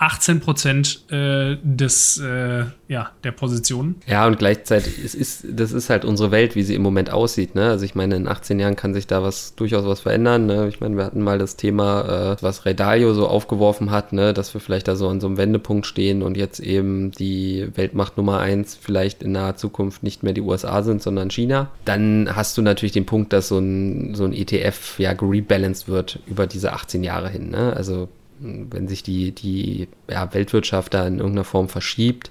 18 0.00 0.40
Prozent 0.40 1.04
äh, 1.10 1.58
des, 1.62 2.16
äh, 2.16 2.64
ja, 2.88 3.10
der 3.22 3.32
Positionen. 3.32 3.96
Ja, 4.06 4.26
und 4.26 4.38
gleichzeitig, 4.38 4.94
es 5.04 5.14
ist, 5.14 5.44
das 5.50 5.72
ist 5.72 5.90
halt 5.90 6.06
unsere 6.06 6.30
Welt, 6.30 6.56
wie 6.56 6.62
sie 6.62 6.74
im 6.74 6.80
Moment 6.80 7.10
aussieht. 7.10 7.54
Ne? 7.54 7.68
Also 7.68 7.84
ich 7.84 7.94
meine, 7.94 8.16
in 8.16 8.26
18 8.26 8.58
Jahren 8.58 8.76
kann 8.76 8.94
sich 8.94 9.06
da 9.06 9.22
was 9.22 9.54
durchaus 9.56 9.84
was 9.84 10.00
verändern. 10.00 10.46
Ne? 10.46 10.68
Ich 10.68 10.80
meine, 10.80 10.96
wir 10.96 11.04
hatten 11.04 11.20
mal 11.20 11.36
das 11.36 11.56
Thema, 11.56 12.32
äh, 12.32 12.36
was 12.40 12.64
Redalio 12.64 13.12
so 13.12 13.28
aufgeworfen 13.28 13.90
hat, 13.90 14.14
ne? 14.14 14.32
dass 14.32 14.54
wir 14.54 14.62
vielleicht 14.62 14.88
da 14.88 14.96
so 14.96 15.06
an 15.06 15.20
so 15.20 15.26
einem 15.26 15.36
Wendepunkt 15.36 15.84
stehen 15.84 16.22
und 16.22 16.38
jetzt 16.38 16.60
eben 16.60 17.10
die 17.10 17.68
Weltmacht 17.74 18.16
Nummer 18.16 18.40
eins 18.40 18.78
vielleicht 18.80 19.22
in 19.22 19.32
naher 19.32 19.56
Zukunft 19.56 20.02
nicht 20.02 20.22
mehr 20.22 20.32
die 20.32 20.40
USA 20.40 20.82
sind, 20.82 21.02
sondern 21.02 21.30
China. 21.30 21.68
Dann 21.84 22.34
hast 22.34 22.56
du 22.56 22.62
natürlich 22.62 22.92
den 22.92 23.04
Punkt, 23.04 23.34
dass 23.34 23.48
so 23.48 23.58
ein, 23.58 24.14
so 24.14 24.24
ein 24.24 24.32
ETF 24.32 24.98
ja 24.98 25.12
gerebalanced 25.12 25.88
wird 25.88 26.20
über 26.26 26.46
diese 26.46 26.72
18 26.72 27.04
Jahre 27.04 27.28
hin. 27.28 27.50
Ne? 27.50 27.74
Also 27.76 28.08
wenn 28.40 28.88
sich 28.88 29.02
die, 29.02 29.32
die 29.32 29.88
ja, 30.08 30.32
Weltwirtschaft 30.32 30.94
da 30.94 31.06
in 31.06 31.18
irgendeiner 31.18 31.44
Form 31.44 31.68
verschiebt, 31.68 32.30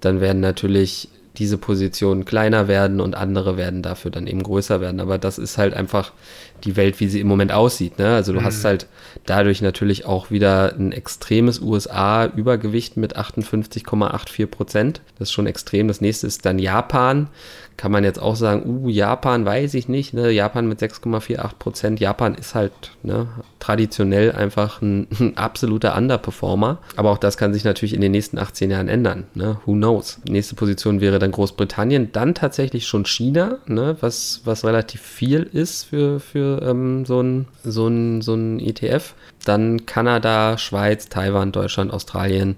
dann 0.00 0.20
werden 0.20 0.40
natürlich 0.40 1.08
diese 1.38 1.56
Positionen 1.56 2.24
kleiner 2.24 2.68
werden 2.68 3.00
und 3.00 3.14
andere 3.14 3.56
werden 3.56 3.82
dafür 3.82 4.10
dann 4.10 4.26
eben 4.26 4.42
größer 4.42 4.80
werden. 4.80 5.00
Aber 5.00 5.18
das 5.18 5.38
ist 5.38 5.56
halt 5.56 5.72
einfach 5.72 6.12
die 6.64 6.76
Welt, 6.76 7.00
wie 7.00 7.08
sie 7.08 7.20
im 7.20 7.26
Moment 7.26 7.52
aussieht. 7.52 7.98
Ne? 7.98 8.14
Also 8.14 8.32
du 8.32 8.40
mhm. 8.40 8.44
hast 8.44 8.64
halt 8.64 8.86
dadurch 9.24 9.62
natürlich 9.62 10.04
auch 10.04 10.30
wieder 10.30 10.74
ein 10.76 10.92
extremes 10.92 11.60
USA-Übergewicht 11.60 12.96
mit 12.96 13.16
58,84 13.16 14.46
Prozent. 14.46 15.00
Das 15.18 15.28
ist 15.28 15.32
schon 15.32 15.46
extrem. 15.46 15.88
Das 15.88 16.00
nächste 16.02 16.26
ist 16.26 16.44
dann 16.44 16.58
Japan 16.58 17.28
kann 17.82 17.90
man 17.90 18.04
jetzt 18.04 18.22
auch 18.22 18.36
sagen, 18.36 18.84
uh, 18.84 18.88
Japan 18.88 19.44
weiß 19.44 19.74
ich 19.74 19.88
nicht, 19.88 20.14
ne? 20.14 20.30
Japan 20.30 20.68
mit 20.68 20.80
6,48 20.80 21.58
Prozent. 21.58 21.98
Japan 21.98 22.36
ist 22.36 22.54
halt 22.54 22.70
ne, 23.02 23.26
traditionell 23.58 24.30
einfach 24.30 24.80
ein, 24.80 25.08
ein, 25.18 25.36
absoluter 25.36 25.96
Underperformer. 25.96 26.78
Aber 26.94 27.10
auch 27.10 27.18
das 27.18 27.36
kann 27.36 27.52
sich 27.52 27.64
natürlich 27.64 27.94
in 27.94 28.00
den 28.00 28.12
nächsten 28.12 28.38
18 28.38 28.70
Jahren 28.70 28.86
ändern. 28.86 29.24
Ne? 29.34 29.56
Who 29.66 29.72
knows? 29.72 30.20
Nächste 30.28 30.54
Position 30.54 31.00
wäre 31.00 31.18
dann 31.18 31.32
Großbritannien, 31.32 32.12
dann 32.12 32.36
tatsächlich 32.36 32.86
schon 32.86 33.04
China, 33.04 33.58
ne? 33.66 33.96
was, 33.98 34.42
was 34.44 34.64
relativ 34.64 35.00
viel 35.00 35.42
ist 35.52 35.86
für, 35.86 36.20
für 36.20 36.62
ähm, 36.62 37.04
so 37.04 37.20
ein 37.20 37.48
so 37.64 37.90
so 38.20 38.34
ein 38.34 38.60
ETF. 38.60 39.14
Dann 39.44 39.86
Kanada, 39.86 40.56
Schweiz, 40.56 41.08
Taiwan, 41.08 41.50
Deutschland, 41.50 41.92
Australien 41.92 42.54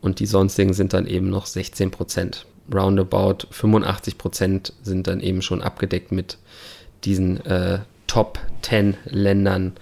und 0.00 0.18
die 0.18 0.26
sonstigen 0.26 0.74
sind 0.74 0.94
dann 0.94 1.06
eben 1.06 1.30
noch 1.30 1.46
16 1.46 1.92
Prozent 1.92 2.44
roundabout 2.72 3.46
85 3.50 4.18
Prozent 4.18 4.72
sind 4.82 5.06
dann 5.06 5.20
eben 5.20 5.42
schon 5.42 5.62
abgedeckt 5.62 6.12
mit 6.12 6.38
diesen 7.04 7.44
äh, 7.44 7.80
Top 8.06 8.38
10 8.62 8.96
Ländern. 9.06 9.72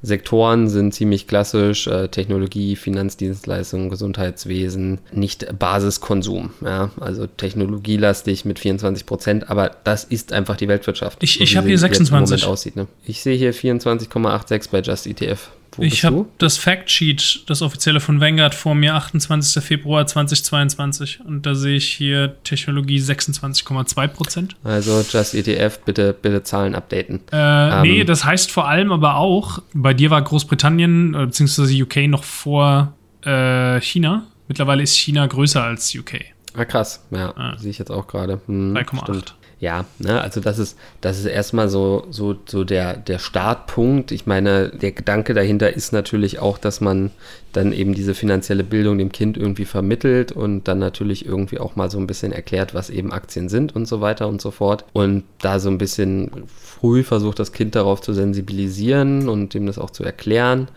Sektoren 0.00 0.68
sind 0.68 0.94
ziemlich 0.94 1.26
klassisch, 1.26 1.88
äh, 1.88 2.08
Technologie, 2.08 2.76
Finanzdienstleistungen, 2.76 3.90
Gesundheitswesen, 3.90 5.00
nicht 5.12 5.58
Basiskonsum. 5.58 6.50
Ja? 6.64 6.90
Also 7.00 7.26
technologielastig 7.26 8.44
mit 8.44 8.60
24 8.60 9.06
Prozent, 9.06 9.50
aber 9.50 9.72
das 9.84 10.04
ist 10.04 10.32
einfach 10.32 10.56
die 10.56 10.68
Weltwirtschaft. 10.68 11.22
Ich, 11.22 11.40
ich 11.40 11.56
habe 11.56 11.68
hier 11.68 11.78
26. 11.78 12.44
Aussieht, 12.44 12.76
ne? 12.76 12.86
Ich 13.04 13.22
sehe 13.22 13.36
hier 13.36 13.52
24,86 13.52 14.70
bei 14.70 14.80
Just 14.80 15.06
ETF. 15.06 15.50
Wo 15.78 15.84
ich 15.84 16.04
habe 16.04 16.26
das 16.38 16.58
Factsheet, 16.58 17.48
das 17.48 17.62
offizielle 17.62 18.00
von 18.00 18.20
Vanguard 18.20 18.54
vor 18.54 18.74
mir, 18.74 18.94
28. 18.94 19.62
Februar 19.62 20.06
2022. 20.06 21.20
Und 21.24 21.46
da 21.46 21.54
sehe 21.54 21.76
ich 21.76 21.88
hier 21.88 22.36
Technologie 22.42 22.98
26,2 22.98 24.08
Prozent. 24.08 24.56
Also 24.64 25.04
Just 25.08 25.34
ETF, 25.34 25.78
bitte, 25.84 26.12
bitte 26.12 26.42
Zahlen 26.42 26.74
updaten. 26.74 27.20
Äh, 27.32 27.36
ähm, 27.36 27.82
nee, 27.82 28.04
das 28.04 28.24
heißt 28.24 28.50
vor 28.50 28.68
allem 28.68 28.90
aber 28.90 29.16
auch, 29.16 29.62
bei 29.72 29.94
dir 29.94 30.10
war 30.10 30.20
Großbritannien 30.20 31.14
äh, 31.14 31.26
bzw. 31.26 31.82
UK 31.82 32.08
noch 32.08 32.24
vor 32.24 32.92
äh, 33.24 33.80
China. 33.80 34.26
Mittlerweile 34.48 34.82
ist 34.82 34.96
China 34.96 35.26
größer 35.26 35.62
als 35.62 35.94
UK. 35.94 36.24
Ah, 36.54 36.64
krass. 36.64 37.06
Ja, 37.10 37.32
ah. 37.36 37.56
sehe 37.56 37.70
ich 37.70 37.78
jetzt 37.78 37.90
auch 37.90 38.08
gerade. 38.08 38.40
Hm, 38.46 38.76
3,8 38.76 39.32
ja, 39.60 39.86
ne, 39.98 40.20
also 40.20 40.40
das 40.40 40.60
ist, 40.60 40.78
das 41.00 41.18
ist 41.18 41.24
erstmal 41.24 41.68
so, 41.68 42.06
so, 42.10 42.36
so 42.46 42.62
der, 42.62 42.96
der 42.96 43.18
Startpunkt. 43.18 44.12
Ich 44.12 44.24
meine, 44.24 44.68
der 44.68 44.92
Gedanke 44.92 45.34
dahinter 45.34 45.72
ist 45.72 45.92
natürlich 45.92 46.38
auch, 46.38 46.58
dass 46.58 46.80
man 46.80 47.10
dann 47.52 47.72
eben 47.72 47.92
diese 47.92 48.14
finanzielle 48.14 48.62
Bildung 48.62 48.98
dem 48.98 49.10
Kind 49.10 49.36
irgendwie 49.36 49.64
vermittelt 49.64 50.30
und 50.30 50.68
dann 50.68 50.78
natürlich 50.78 51.26
irgendwie 51.26 51.58
auch 51.58 51.74
mal 51.74 51.90
so 51.90 51.98
ein 51.98 52.06
bisschen 52.06 52.30
erklärt, 52.30 52.72
was 52.72 52.88
eben 52.88 53.12
Aktien 53.12 53.48
sind 53.48 53.74
und 53.74 53.86
so 53.88 54.00
weiter 54.00 54.28
und 54.28 54.40
so 54.40 54.52
fort. 54.52 54.84
Und 54.92 55.24
da 55.40 55.58
so 55.58 55.70
ein 55.70 55.78
bisschen 55.78 56.30
früh 56.46 57.02
versucht, 57.02 57.40
das 57.40 57.52
Kind 57.52 57.74
darauf 57.74 58.00
zu 58.00 58.12
sensibilisieren 58.12 59.28
und 59.28 59.54
dem 59.54 59.66
das 59.66 59.78
auch 59.78 59.90
zu 59.90 60.04
erklären. 60.04 60.68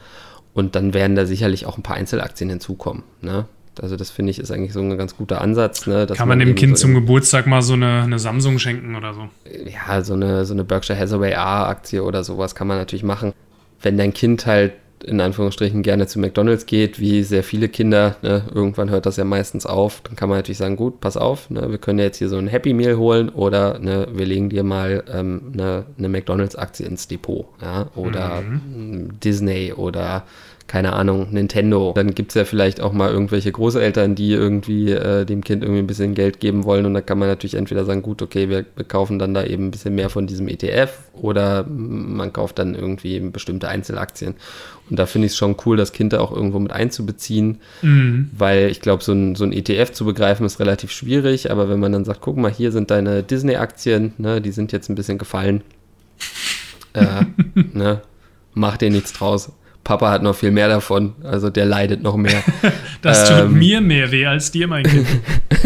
Und 0.56 0.76
dann 0.76 0.96
werden 0.96 1.16
da 1.16 1.28
sicherlich 1.28 1.68
auch 1.68 1.78
ein 1.78 1.84
paar 1.84 1.98
Einzelaktien 1.98 2.50
hinzukommen. 2.50 3.04
Ne? 3.22 3.46
Also 3.80 3.96
das 3.96 4.12
finde 4.12 4.32
ich 4.32 4.40
ist 4.40 4.52
eigentlich 4.52 4.74
so 4.74 4.82
ein 4.82 4.98
ganz 4.98 5.16
guter 5.16 5.42
Ansatz. 5.42 5.88
Ne, 5.88 6.06
Kann 6.08 6.28
man, 6.28 6.40
man 6.40 6.48
dem 6.48 6.56
Kind 6.56 6.78
so 6.78 6.84
zum 6.84 6.94
Geburtstag 6.94 7.48
mal 7.48 7.62
so 7.62 7.74
eine, 7.74 8.02
eine, 8.04 8.20
Samsung 8.20 8.60
schenken 8.60 8.96
oder 8.96 9.14
so? 9.14 9.30
Ja, 9.66 10.02
so 10.02 10.14
eine, 10.14 10.46
so 10.46 10.54
eine 10.54 10.64
Berkshire 10.64 10.98
Hathaway 10.98 11.36
A-Aktie 11.36 12.04
oder 12.04 12.24
sowas 12.24 12.56
kann 12.56 12.68
man 12.68 12.78
natürlich 12.78 13.04
machen. 13.04 13.34
Wenn 13.82 13.98
dein 13.98 14.14
Kind 14.14 14.46
halt 14.46 14.74
in 15.04 15.20
Anführungsstrichen 15.22 15.82
gerne 15.82 16.08
zu 16.08 16.20
McDonalds 16.20 16.66
geht, 16.66 17.00
wie 17.00 17.24
sehr 17.24 17.44
viele 17.44 17.70
Kinder, 17.70 18.18
ne, 18.22 18.44
irgendwann 18.54 18.90
hört 18.90 19.06
das 19.06 19.18
ja 19.18 19.24
meistens 19.24 19.66
auf, 19.66 20.02
dann 20.02 20.16
kann 20.16 20.30
man 20.30 20.38
natürlich 20.38 20.58
sagen, 20.58 20.76
gut, 20.76 21.02
pass 21.02 21.18
auf, 21.18 21.50
ne, 21.50 21.72
wir 21.72 21.78
können 21.78 22.00
ja 22.00 22.06
jetzt 22.06 22.18
hier 22.18 22.30
so 22.30 22.38
ein 22.38 22.48
Happy 22.48 22.74
Meal 22.74 22.98
holen 22.98 23.30
oder 23.30 23.80
ne, 23.80 24.08
wir 24.12 24.26
legen 24.26 24.50
dir 24.50 24.64
mal 24.64 25.04
ähm, 25.12 25.52
eine, 25.54 25.86
eine 25.98 26.10
McDonalds-Aktie 26.10 26.86
ins 26.86 27.08
Depot, 27.08 27.48
ja, 27.62 27.88
oder 27.96 28.42
mhm. 28.42 29.20
Disney 29.20 29.74
oder 29.74 30.26
keine 30.72 30.94
Ahnung, 30.94 31.28
Nintendo. 31.32 31.92
Dann 31.94 32.16
gibt 32.16 32.32
es 32.32 32.36
ja 32.36 32.46
vielleicht 32.46 32.80
auch 32.80 32.94
mal 32.94 33.12
irgendwelche 33.12 33.52
Großeltern, 33.52 34.16
die 34.16 34.32
irgendwie 34.32 34.90
äh, 34.92 35.26
dem 35.26 35.44
Kind 35.44 35.64
irgendwie 35.64 35.82
ein 35.82 35.88
bisschen 35.88 36.16
Geld 36.16 36.40
geben 36.40 36.64
wollen. 36.64 36.86
Und 36.86 36.94
da 36.94 37.02
kann 37.02 37.20
man 37.20 37.28
natürlich 37.28 37.56
entweder 37.56 37.84
sagen, 37.84 38.02
gut, 38.02 38.22
okay, 38.22 38.48
wir, 38.48 38.64
wir, 38.78 38.86
kaufen 38.86 39.20
dann 39.20 39.34
da 39.34 39.44
eben 39.44 39.66
ein 39.66 39.72
bisschen 39.72 39.96
mehr 39.96 40.10
von 40.10 40.28
diesem 40.28 40.48
ETF 40.48 40.94
oder 41.12 41.66
man 41.68 42.32
kauft 42.32 42.58
dann 42.58 42.74
irgendwie 42.74 43.20
bestimmte 43.20 43.68
Einzelaktien. 43.68 44.36
Und 44.90 44.98
da 44.98 45.08
finde 45.08 45.26
ich 45.26 45.34
es 45.34 45.38
schon 45.38 45.58
cool, 45.66 45.76
das 45.76 45.92
Kind 45.92 46.14
da 46.14 46.22
auch 46.22 46.32
irgendwo 46.32 46.60
mit 46.60 46.72
einzubeziehen, 46.72 47.58
mhm. 47.82 48.30
weil 48.32 48.70
ich 48.70 48.80
glaube, 48.80 49.04
so 49.04 49.12
ein, 49.12 49.36
so 49.36 49.44
ein 49.44 49.52
ETF 49.52 49.92
zu 49.92 50.06
begreifen 50.06 50.46
ist 50.46 50.62
relativ 50.62 50.94
schwierig. 50.94 51.52
Aber 51.52 51.68
wenn 51.68 51.82
man 51.82 51.92
dann 51.92 52.06
sagt, 52.06 52.22
guck 52.22 52.38
mal, 52.38 52.50
hier 52.50 52.72
sind 52.72 52.92
deine 52.92 53.24
Disney-Aktien, 53.24 54.14
ne, 54.18 54.40
die 54.40 54.52
sind 54.54 54.72
jetzt 54.72 54.88
ein 54.88 54.96
bisschen 54.96 55.18
gefallen. 55.18 55.64
äh, 56.94 57.26
ne, 57.74 58.04
mach 58.54 58.78
dir 58.78 58.90
nichts 58.90 59.12
draus. 59.12 59.52
Papa 59.84 60.12
hat 60.12 60.22
noch 60.22 60.36
viel 60.36 60.52
mehr 60.52 60.68
davon, 60.68 61.16
also 61.24 61.50
der 61.50 61.66
leidet 61.66 62.04
noch 62.04 62.16
mehr. 62.16 62.44
das 63.02 63.28
tut 63.28 63.40
ähm, 63.40 63.58
mir 63.58 63.82
mehr 63.82 64.12
weh 64.12 64.26
als 64.26 64.52
dir, 64.52 64.68
mein 64.68 64.84
Kind. 64.84 65.08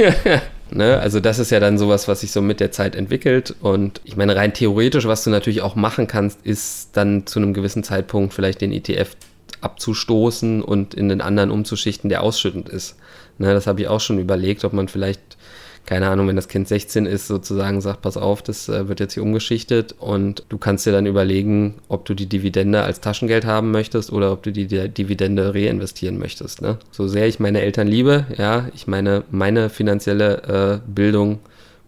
ne? 0.71 0.99
Also 0.99 1.19
das 1.19 1.39
ist 1.39 1.51
ja 1.51 1.59
dann 1.59 1.77
sowas, 1.77 2.07
was 2.07 2.21
sich 2.21 2.31
so 2.31 2.41
mit 2.41 2.59
der 2.59 2.71
Zeit 2.71 2.95
entwickelt. 2.95 3.55
Und 3.59 3.99
ich 4.05 4.15
meine, 4.15 4.35
rein 4.35 4.53
theoretisch, 4.53 5.05
was 5.05 5.23
du 5.23 5.29
natürlich 5.29 5.61
auch 5.61 5.75
machen 5.75 6.07
kannst, 6.07 6.45
ist 6.45 6.89
dann 6.93 7.27
zu 7.27 7.39
einem 7.39 7.53
gewissen 7.53 7.83
Zeitpunkt 7.83 8.33
vielleicht 8.33 8.61
den 8.61 8.71
ETF 8.71 9.15
abzustoßen 9.61 10.61
und 10.61 10.93
in 10.93 11.09
den 11.09 11.21
anderen 11.21 11.51
umzuschichten, 11.51 12.09
der 12.09 12.23
ausschüttend 12.23 12.69
ist. 12.69 12.97
Ne? 13.37 13.53
Das 13.53 13.67
habe 13.67 13.81
ich 13.81 13.87
auch 13.87 13.99
schon 13.99 14.19
überlegt, 14.19 14.63
ob 14.63 14.73
man 14.73 14.87
vielleicht 14.87 15.37
keine 15.85 16.09
Ahnung, 16.09 16.27
wenn 16.27 16.35
das 16.35 16.47
Kind 16.47 16.67
16 16.67 17.05
ist, 17.05 17.27
sozusagen 17.27 17.79
sagt, 17.81 18.01
pass 18.01 18.17
auf, 18.17 18.41
das 18.41 18.69
äh, 18.69 18.87
wird 18.87 18.99
jetzt 18.99 19.13
hier 19.13 19.23
umgeschichtet 19.23 19.95
und 19.99 20.43
du 20.49 20.57
kannst 20.57 20.85
dir 20.85 20.91
dann 20.91 21.05
überlegen, 21.05 21.75
ob 21.87 22.05
du 22.05 22.13
die 22.13 22.25
Dividende 22.25 22.81
als 22.81 23.01
Taschengeld 23.01 23.45
haben 23.45 23.71
möchtest 23.71 24.11
oder 24.11 24.31
ob 24.31 24.43
du 24.43 24.51
die, 24.51 24.67
Dividende 24.67 25.53
reinvestieren 25.53 26.17
möchtest. 26.17 26.61
Ne? 26.61 26.77
So 26.91 27.07
sehr 27.07 27.27
ich 27.27 27.39
meine 27.39 27.61
Eltern 27.61 27.87
liebe, 27.87 28.25
ja, 28.37 28.67
ich 28.73 28.87
meine, 28.87 29.23
meine 29.29 29.69
finanzielle 29.69 30.81
äh, 30.85 30.91
Bildung 30.91 31.39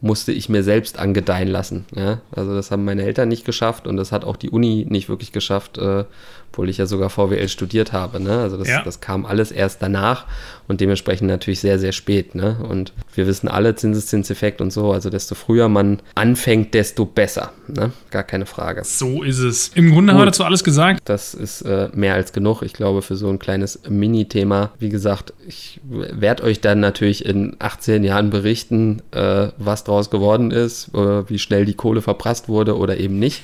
musste 0.01 0.31
ich 0.31 0.49
mir 0.49 0.63
selbst 0.63 0.99
angedeihen 0.99 1.47
lassen. 1.47 1.85
Ja? 1.95 2.21
Also 2.31 2.53
das 2.53 2.71
haben 2.71 2.85
meine 2.85 3.03
Eltern 3.03 3.29
nicht 3.29 3.45
geschafft 3.45 3.87
und 3.87 3.97
das 3.97 4.11
hat 4.11 4.25
auch 4.25 4.35
die 4.35 4.49
Uni 4.49 4.85
nicht 4.87 5.09
wirklich 5.09 5.31
geschafft, 5.31 5.77
äh, 5.77 6.05
obwohl 6.51 6.69
ich 6.69 6.77
ja 6.77 6.85
sogar 6.85 7.09
VWL 7.09 7.49
studiert 7.49 7.93
habe. 7.93 8.19
Ne? 8.19 8.39
Also 8.39 8.57
das, 8.57 8.67
ja. 8.67 8.81
das 8.83 9.01
kam 9.01 9.25
alles 9.25 9.51
erst 9.51 9.81
danach 9.81 10.25
und 10.67 10.81
dementsprechend 10.81 11.27
natürlich 11.27 11.59
sehr, 11.59 11.79
sehr 11.79 11.91
spät. 11.91 12.35
Ne? 12.35 12.57
Und 12.67 12.93
wir 13.13 13.27
wissen 13.27 13.47
alle 13.47 13.75
Zinseszinseffekt 13.75 14.61
und 14.61 14.71
so, 14.71 14.91
also 14.91 15.09
desto 15.09 15.35
früher 15.35 15.67
man 15.69 15.99
anfängt, 16.15 16.73
desto 16.73 17.05
besser. 17.05 17.51
Ne? 17.67 17.91
Gar 18.11 18.23
keine 18.23 18.45
Frage. 18.45 18.83
So 18.83 19.23
ist 19.23 19.39
es. 19.39 19.71
Im 19.75 19.91
Grunde 19.91 20.13
Gut. 20.13 20.13
haben 20.13 20.21
wir 20.21 20.25
dazu 20.27 20.43
alles 20.43 20.63
gesagt. 20.63 21.01
Das 21.05 21.33
ist 21.33 21.61
äh, 21.61 21.89
mehr 21.93 22.13
als 22.13 22.33
genug, 22.33 22.61
ich 22.61 22.73
glaube, 22.73 23.01
für 23.01 23.15
so 23.15 23.29
ein 23.29 23.39
kleines 23.39 23.81
Mini-Thema. 23.87 24.71
Wie 24.79 24.89
gesagt, 24.89 25.33
ich 25.47 25.79
werde 25.83 26.43
euch 26.43 26.61
dann 26.61 26.79
natürlich 26.79 27.25
in 27.25 27.55
18 27.59 28.03
Jahren 28.03 28.29
berichten, 28.29 29.01
äh, 29.11 29.49
was 29.57 29.83
draus 29.87 30.09
geworden 30.09 30.51
ist, 30.51 30.93
äh, 30.93 31.29
wie 31.29 31.39
schnell 31.39 31.65
die 31.65 31.73
Kohle 31.73 32.01
verprasst 32.01 32.49
wurde 32.49 32.77
oder 32.77 32.97
eben 32.97 33.19
nicht. 33.19 33.43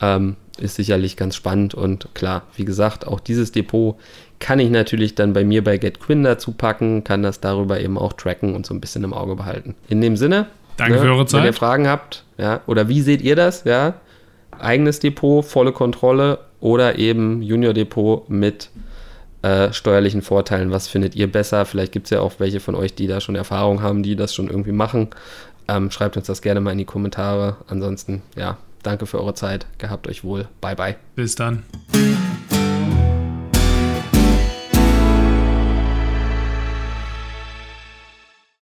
Ähm, 0.00 0.36
ist 0.58 0.76
sicherlich 0.76 1.16
ganz 1.16 1.36
spannend 1.36 1.74
und 1.74 2.08
klar, 2.14 2.42
wie 2.56 2.64
gesagt, 2.64 3.06
auch 3.06 3.20
dieses 3.20 3.52
Depot 3.52 3.96
kann 4.38 4.58
ich 4.58 4.70
natürlich 4.70 5.14
dann 5.14 5.32
bei 5.32 5.44
mir 5.44 5.62
bei 5.62 5.78
GetQuinn 5.78 6.24
dazu 6.24 6.52
packen, 6.52 7.04
kann 7.04 7.22
das 7.22 7.40
darüber 7.40 7.80
eben 7.80 7.96
auch 7.96 8.12
tracken 8.12 8.54
und 8.54 8.66
so 8.66 8.74
ein 8.74 8.80
bisschen 8.80 9.04
im 9.04 9.14
Auge 9.14 9.36
behalten. 9.36 9.76
In 9.88 10.00
dem 10.00 10.16
Sinne, 10.16 10.46
danke 10.76 10.94
ne, 10.94 11.00
für 11.00 11.08
eure 11.08 11.26
Zeit. 11.26 11.40
Wenn 11.40 11.46
ihr 11.46 11.52
Fragen 11.52 11.88
habt, 11.88 12.24
ja, 12.38 12.60
oder 12.66 12.88
wie 12.88 13.00
seht 13.02 13.22
ihr 13.22 13.36
das, 13.36 13.64
ja? 13.64 13.94
Eigenes 14.58 14.98
Depot, 14.98 15.44
volle 15.44 15.72
Kontrolle 15.72 16.40
oder 16.60 16.98
eben 16.98 17.40
Junior 17.40 17.72
Depot 17.72 18.28
mit 18.28 18.70
äh, 19.42 19.72
steuerlichen 19.72 20.22
Vorteilen. 20.22 20.70
Was 20.70 20.88
findet 20.88 21.14
ihr 21.16 21.30
besser? 21.30 21.64
Vielleicht 21.64 21.92
gibt 21.92 22.06
es 22.06 22.10
ja 22.10 22.20
auch 22.20 22.34
welche 22.38 22.60
von 22.60 22.74
euch, 22.74 22.94
die 22.94 23.06
da 23.06 23.20
schon 23.20 23.34
Erfahrung 23.34 23.82
haben, 23.82 24.02
die 24.02 24.16
das 24.16 24.34
schon 24.34 24.48
irgendwie 24.48 24.72
machen. 24.72 25.08
Ähm, 25.68 25.90
schreibt 25.90 26.16
uns 26.16 26.26
das 26.26 26.42
gerne 26.42 26.60
mal 26.60 26.72
in 26.72 26.78
die 26.78 26.84
Kommentare. 26.84 27.56
Ansonsten, 27.68 28.22
ja, 28.36 28.58
Danke 28.82 29.06
für 29.06 29.18
eure 29.18 29.34
Zeit. 29.34 29.66
Gehabt 29.78 30.08
euch 30.08 30.24
wohl. 30.24 30.48
Bye, 30.60 30.76
bye. 30.76 30.96
Bis 31.14 31.34
dann. 31.34 31.62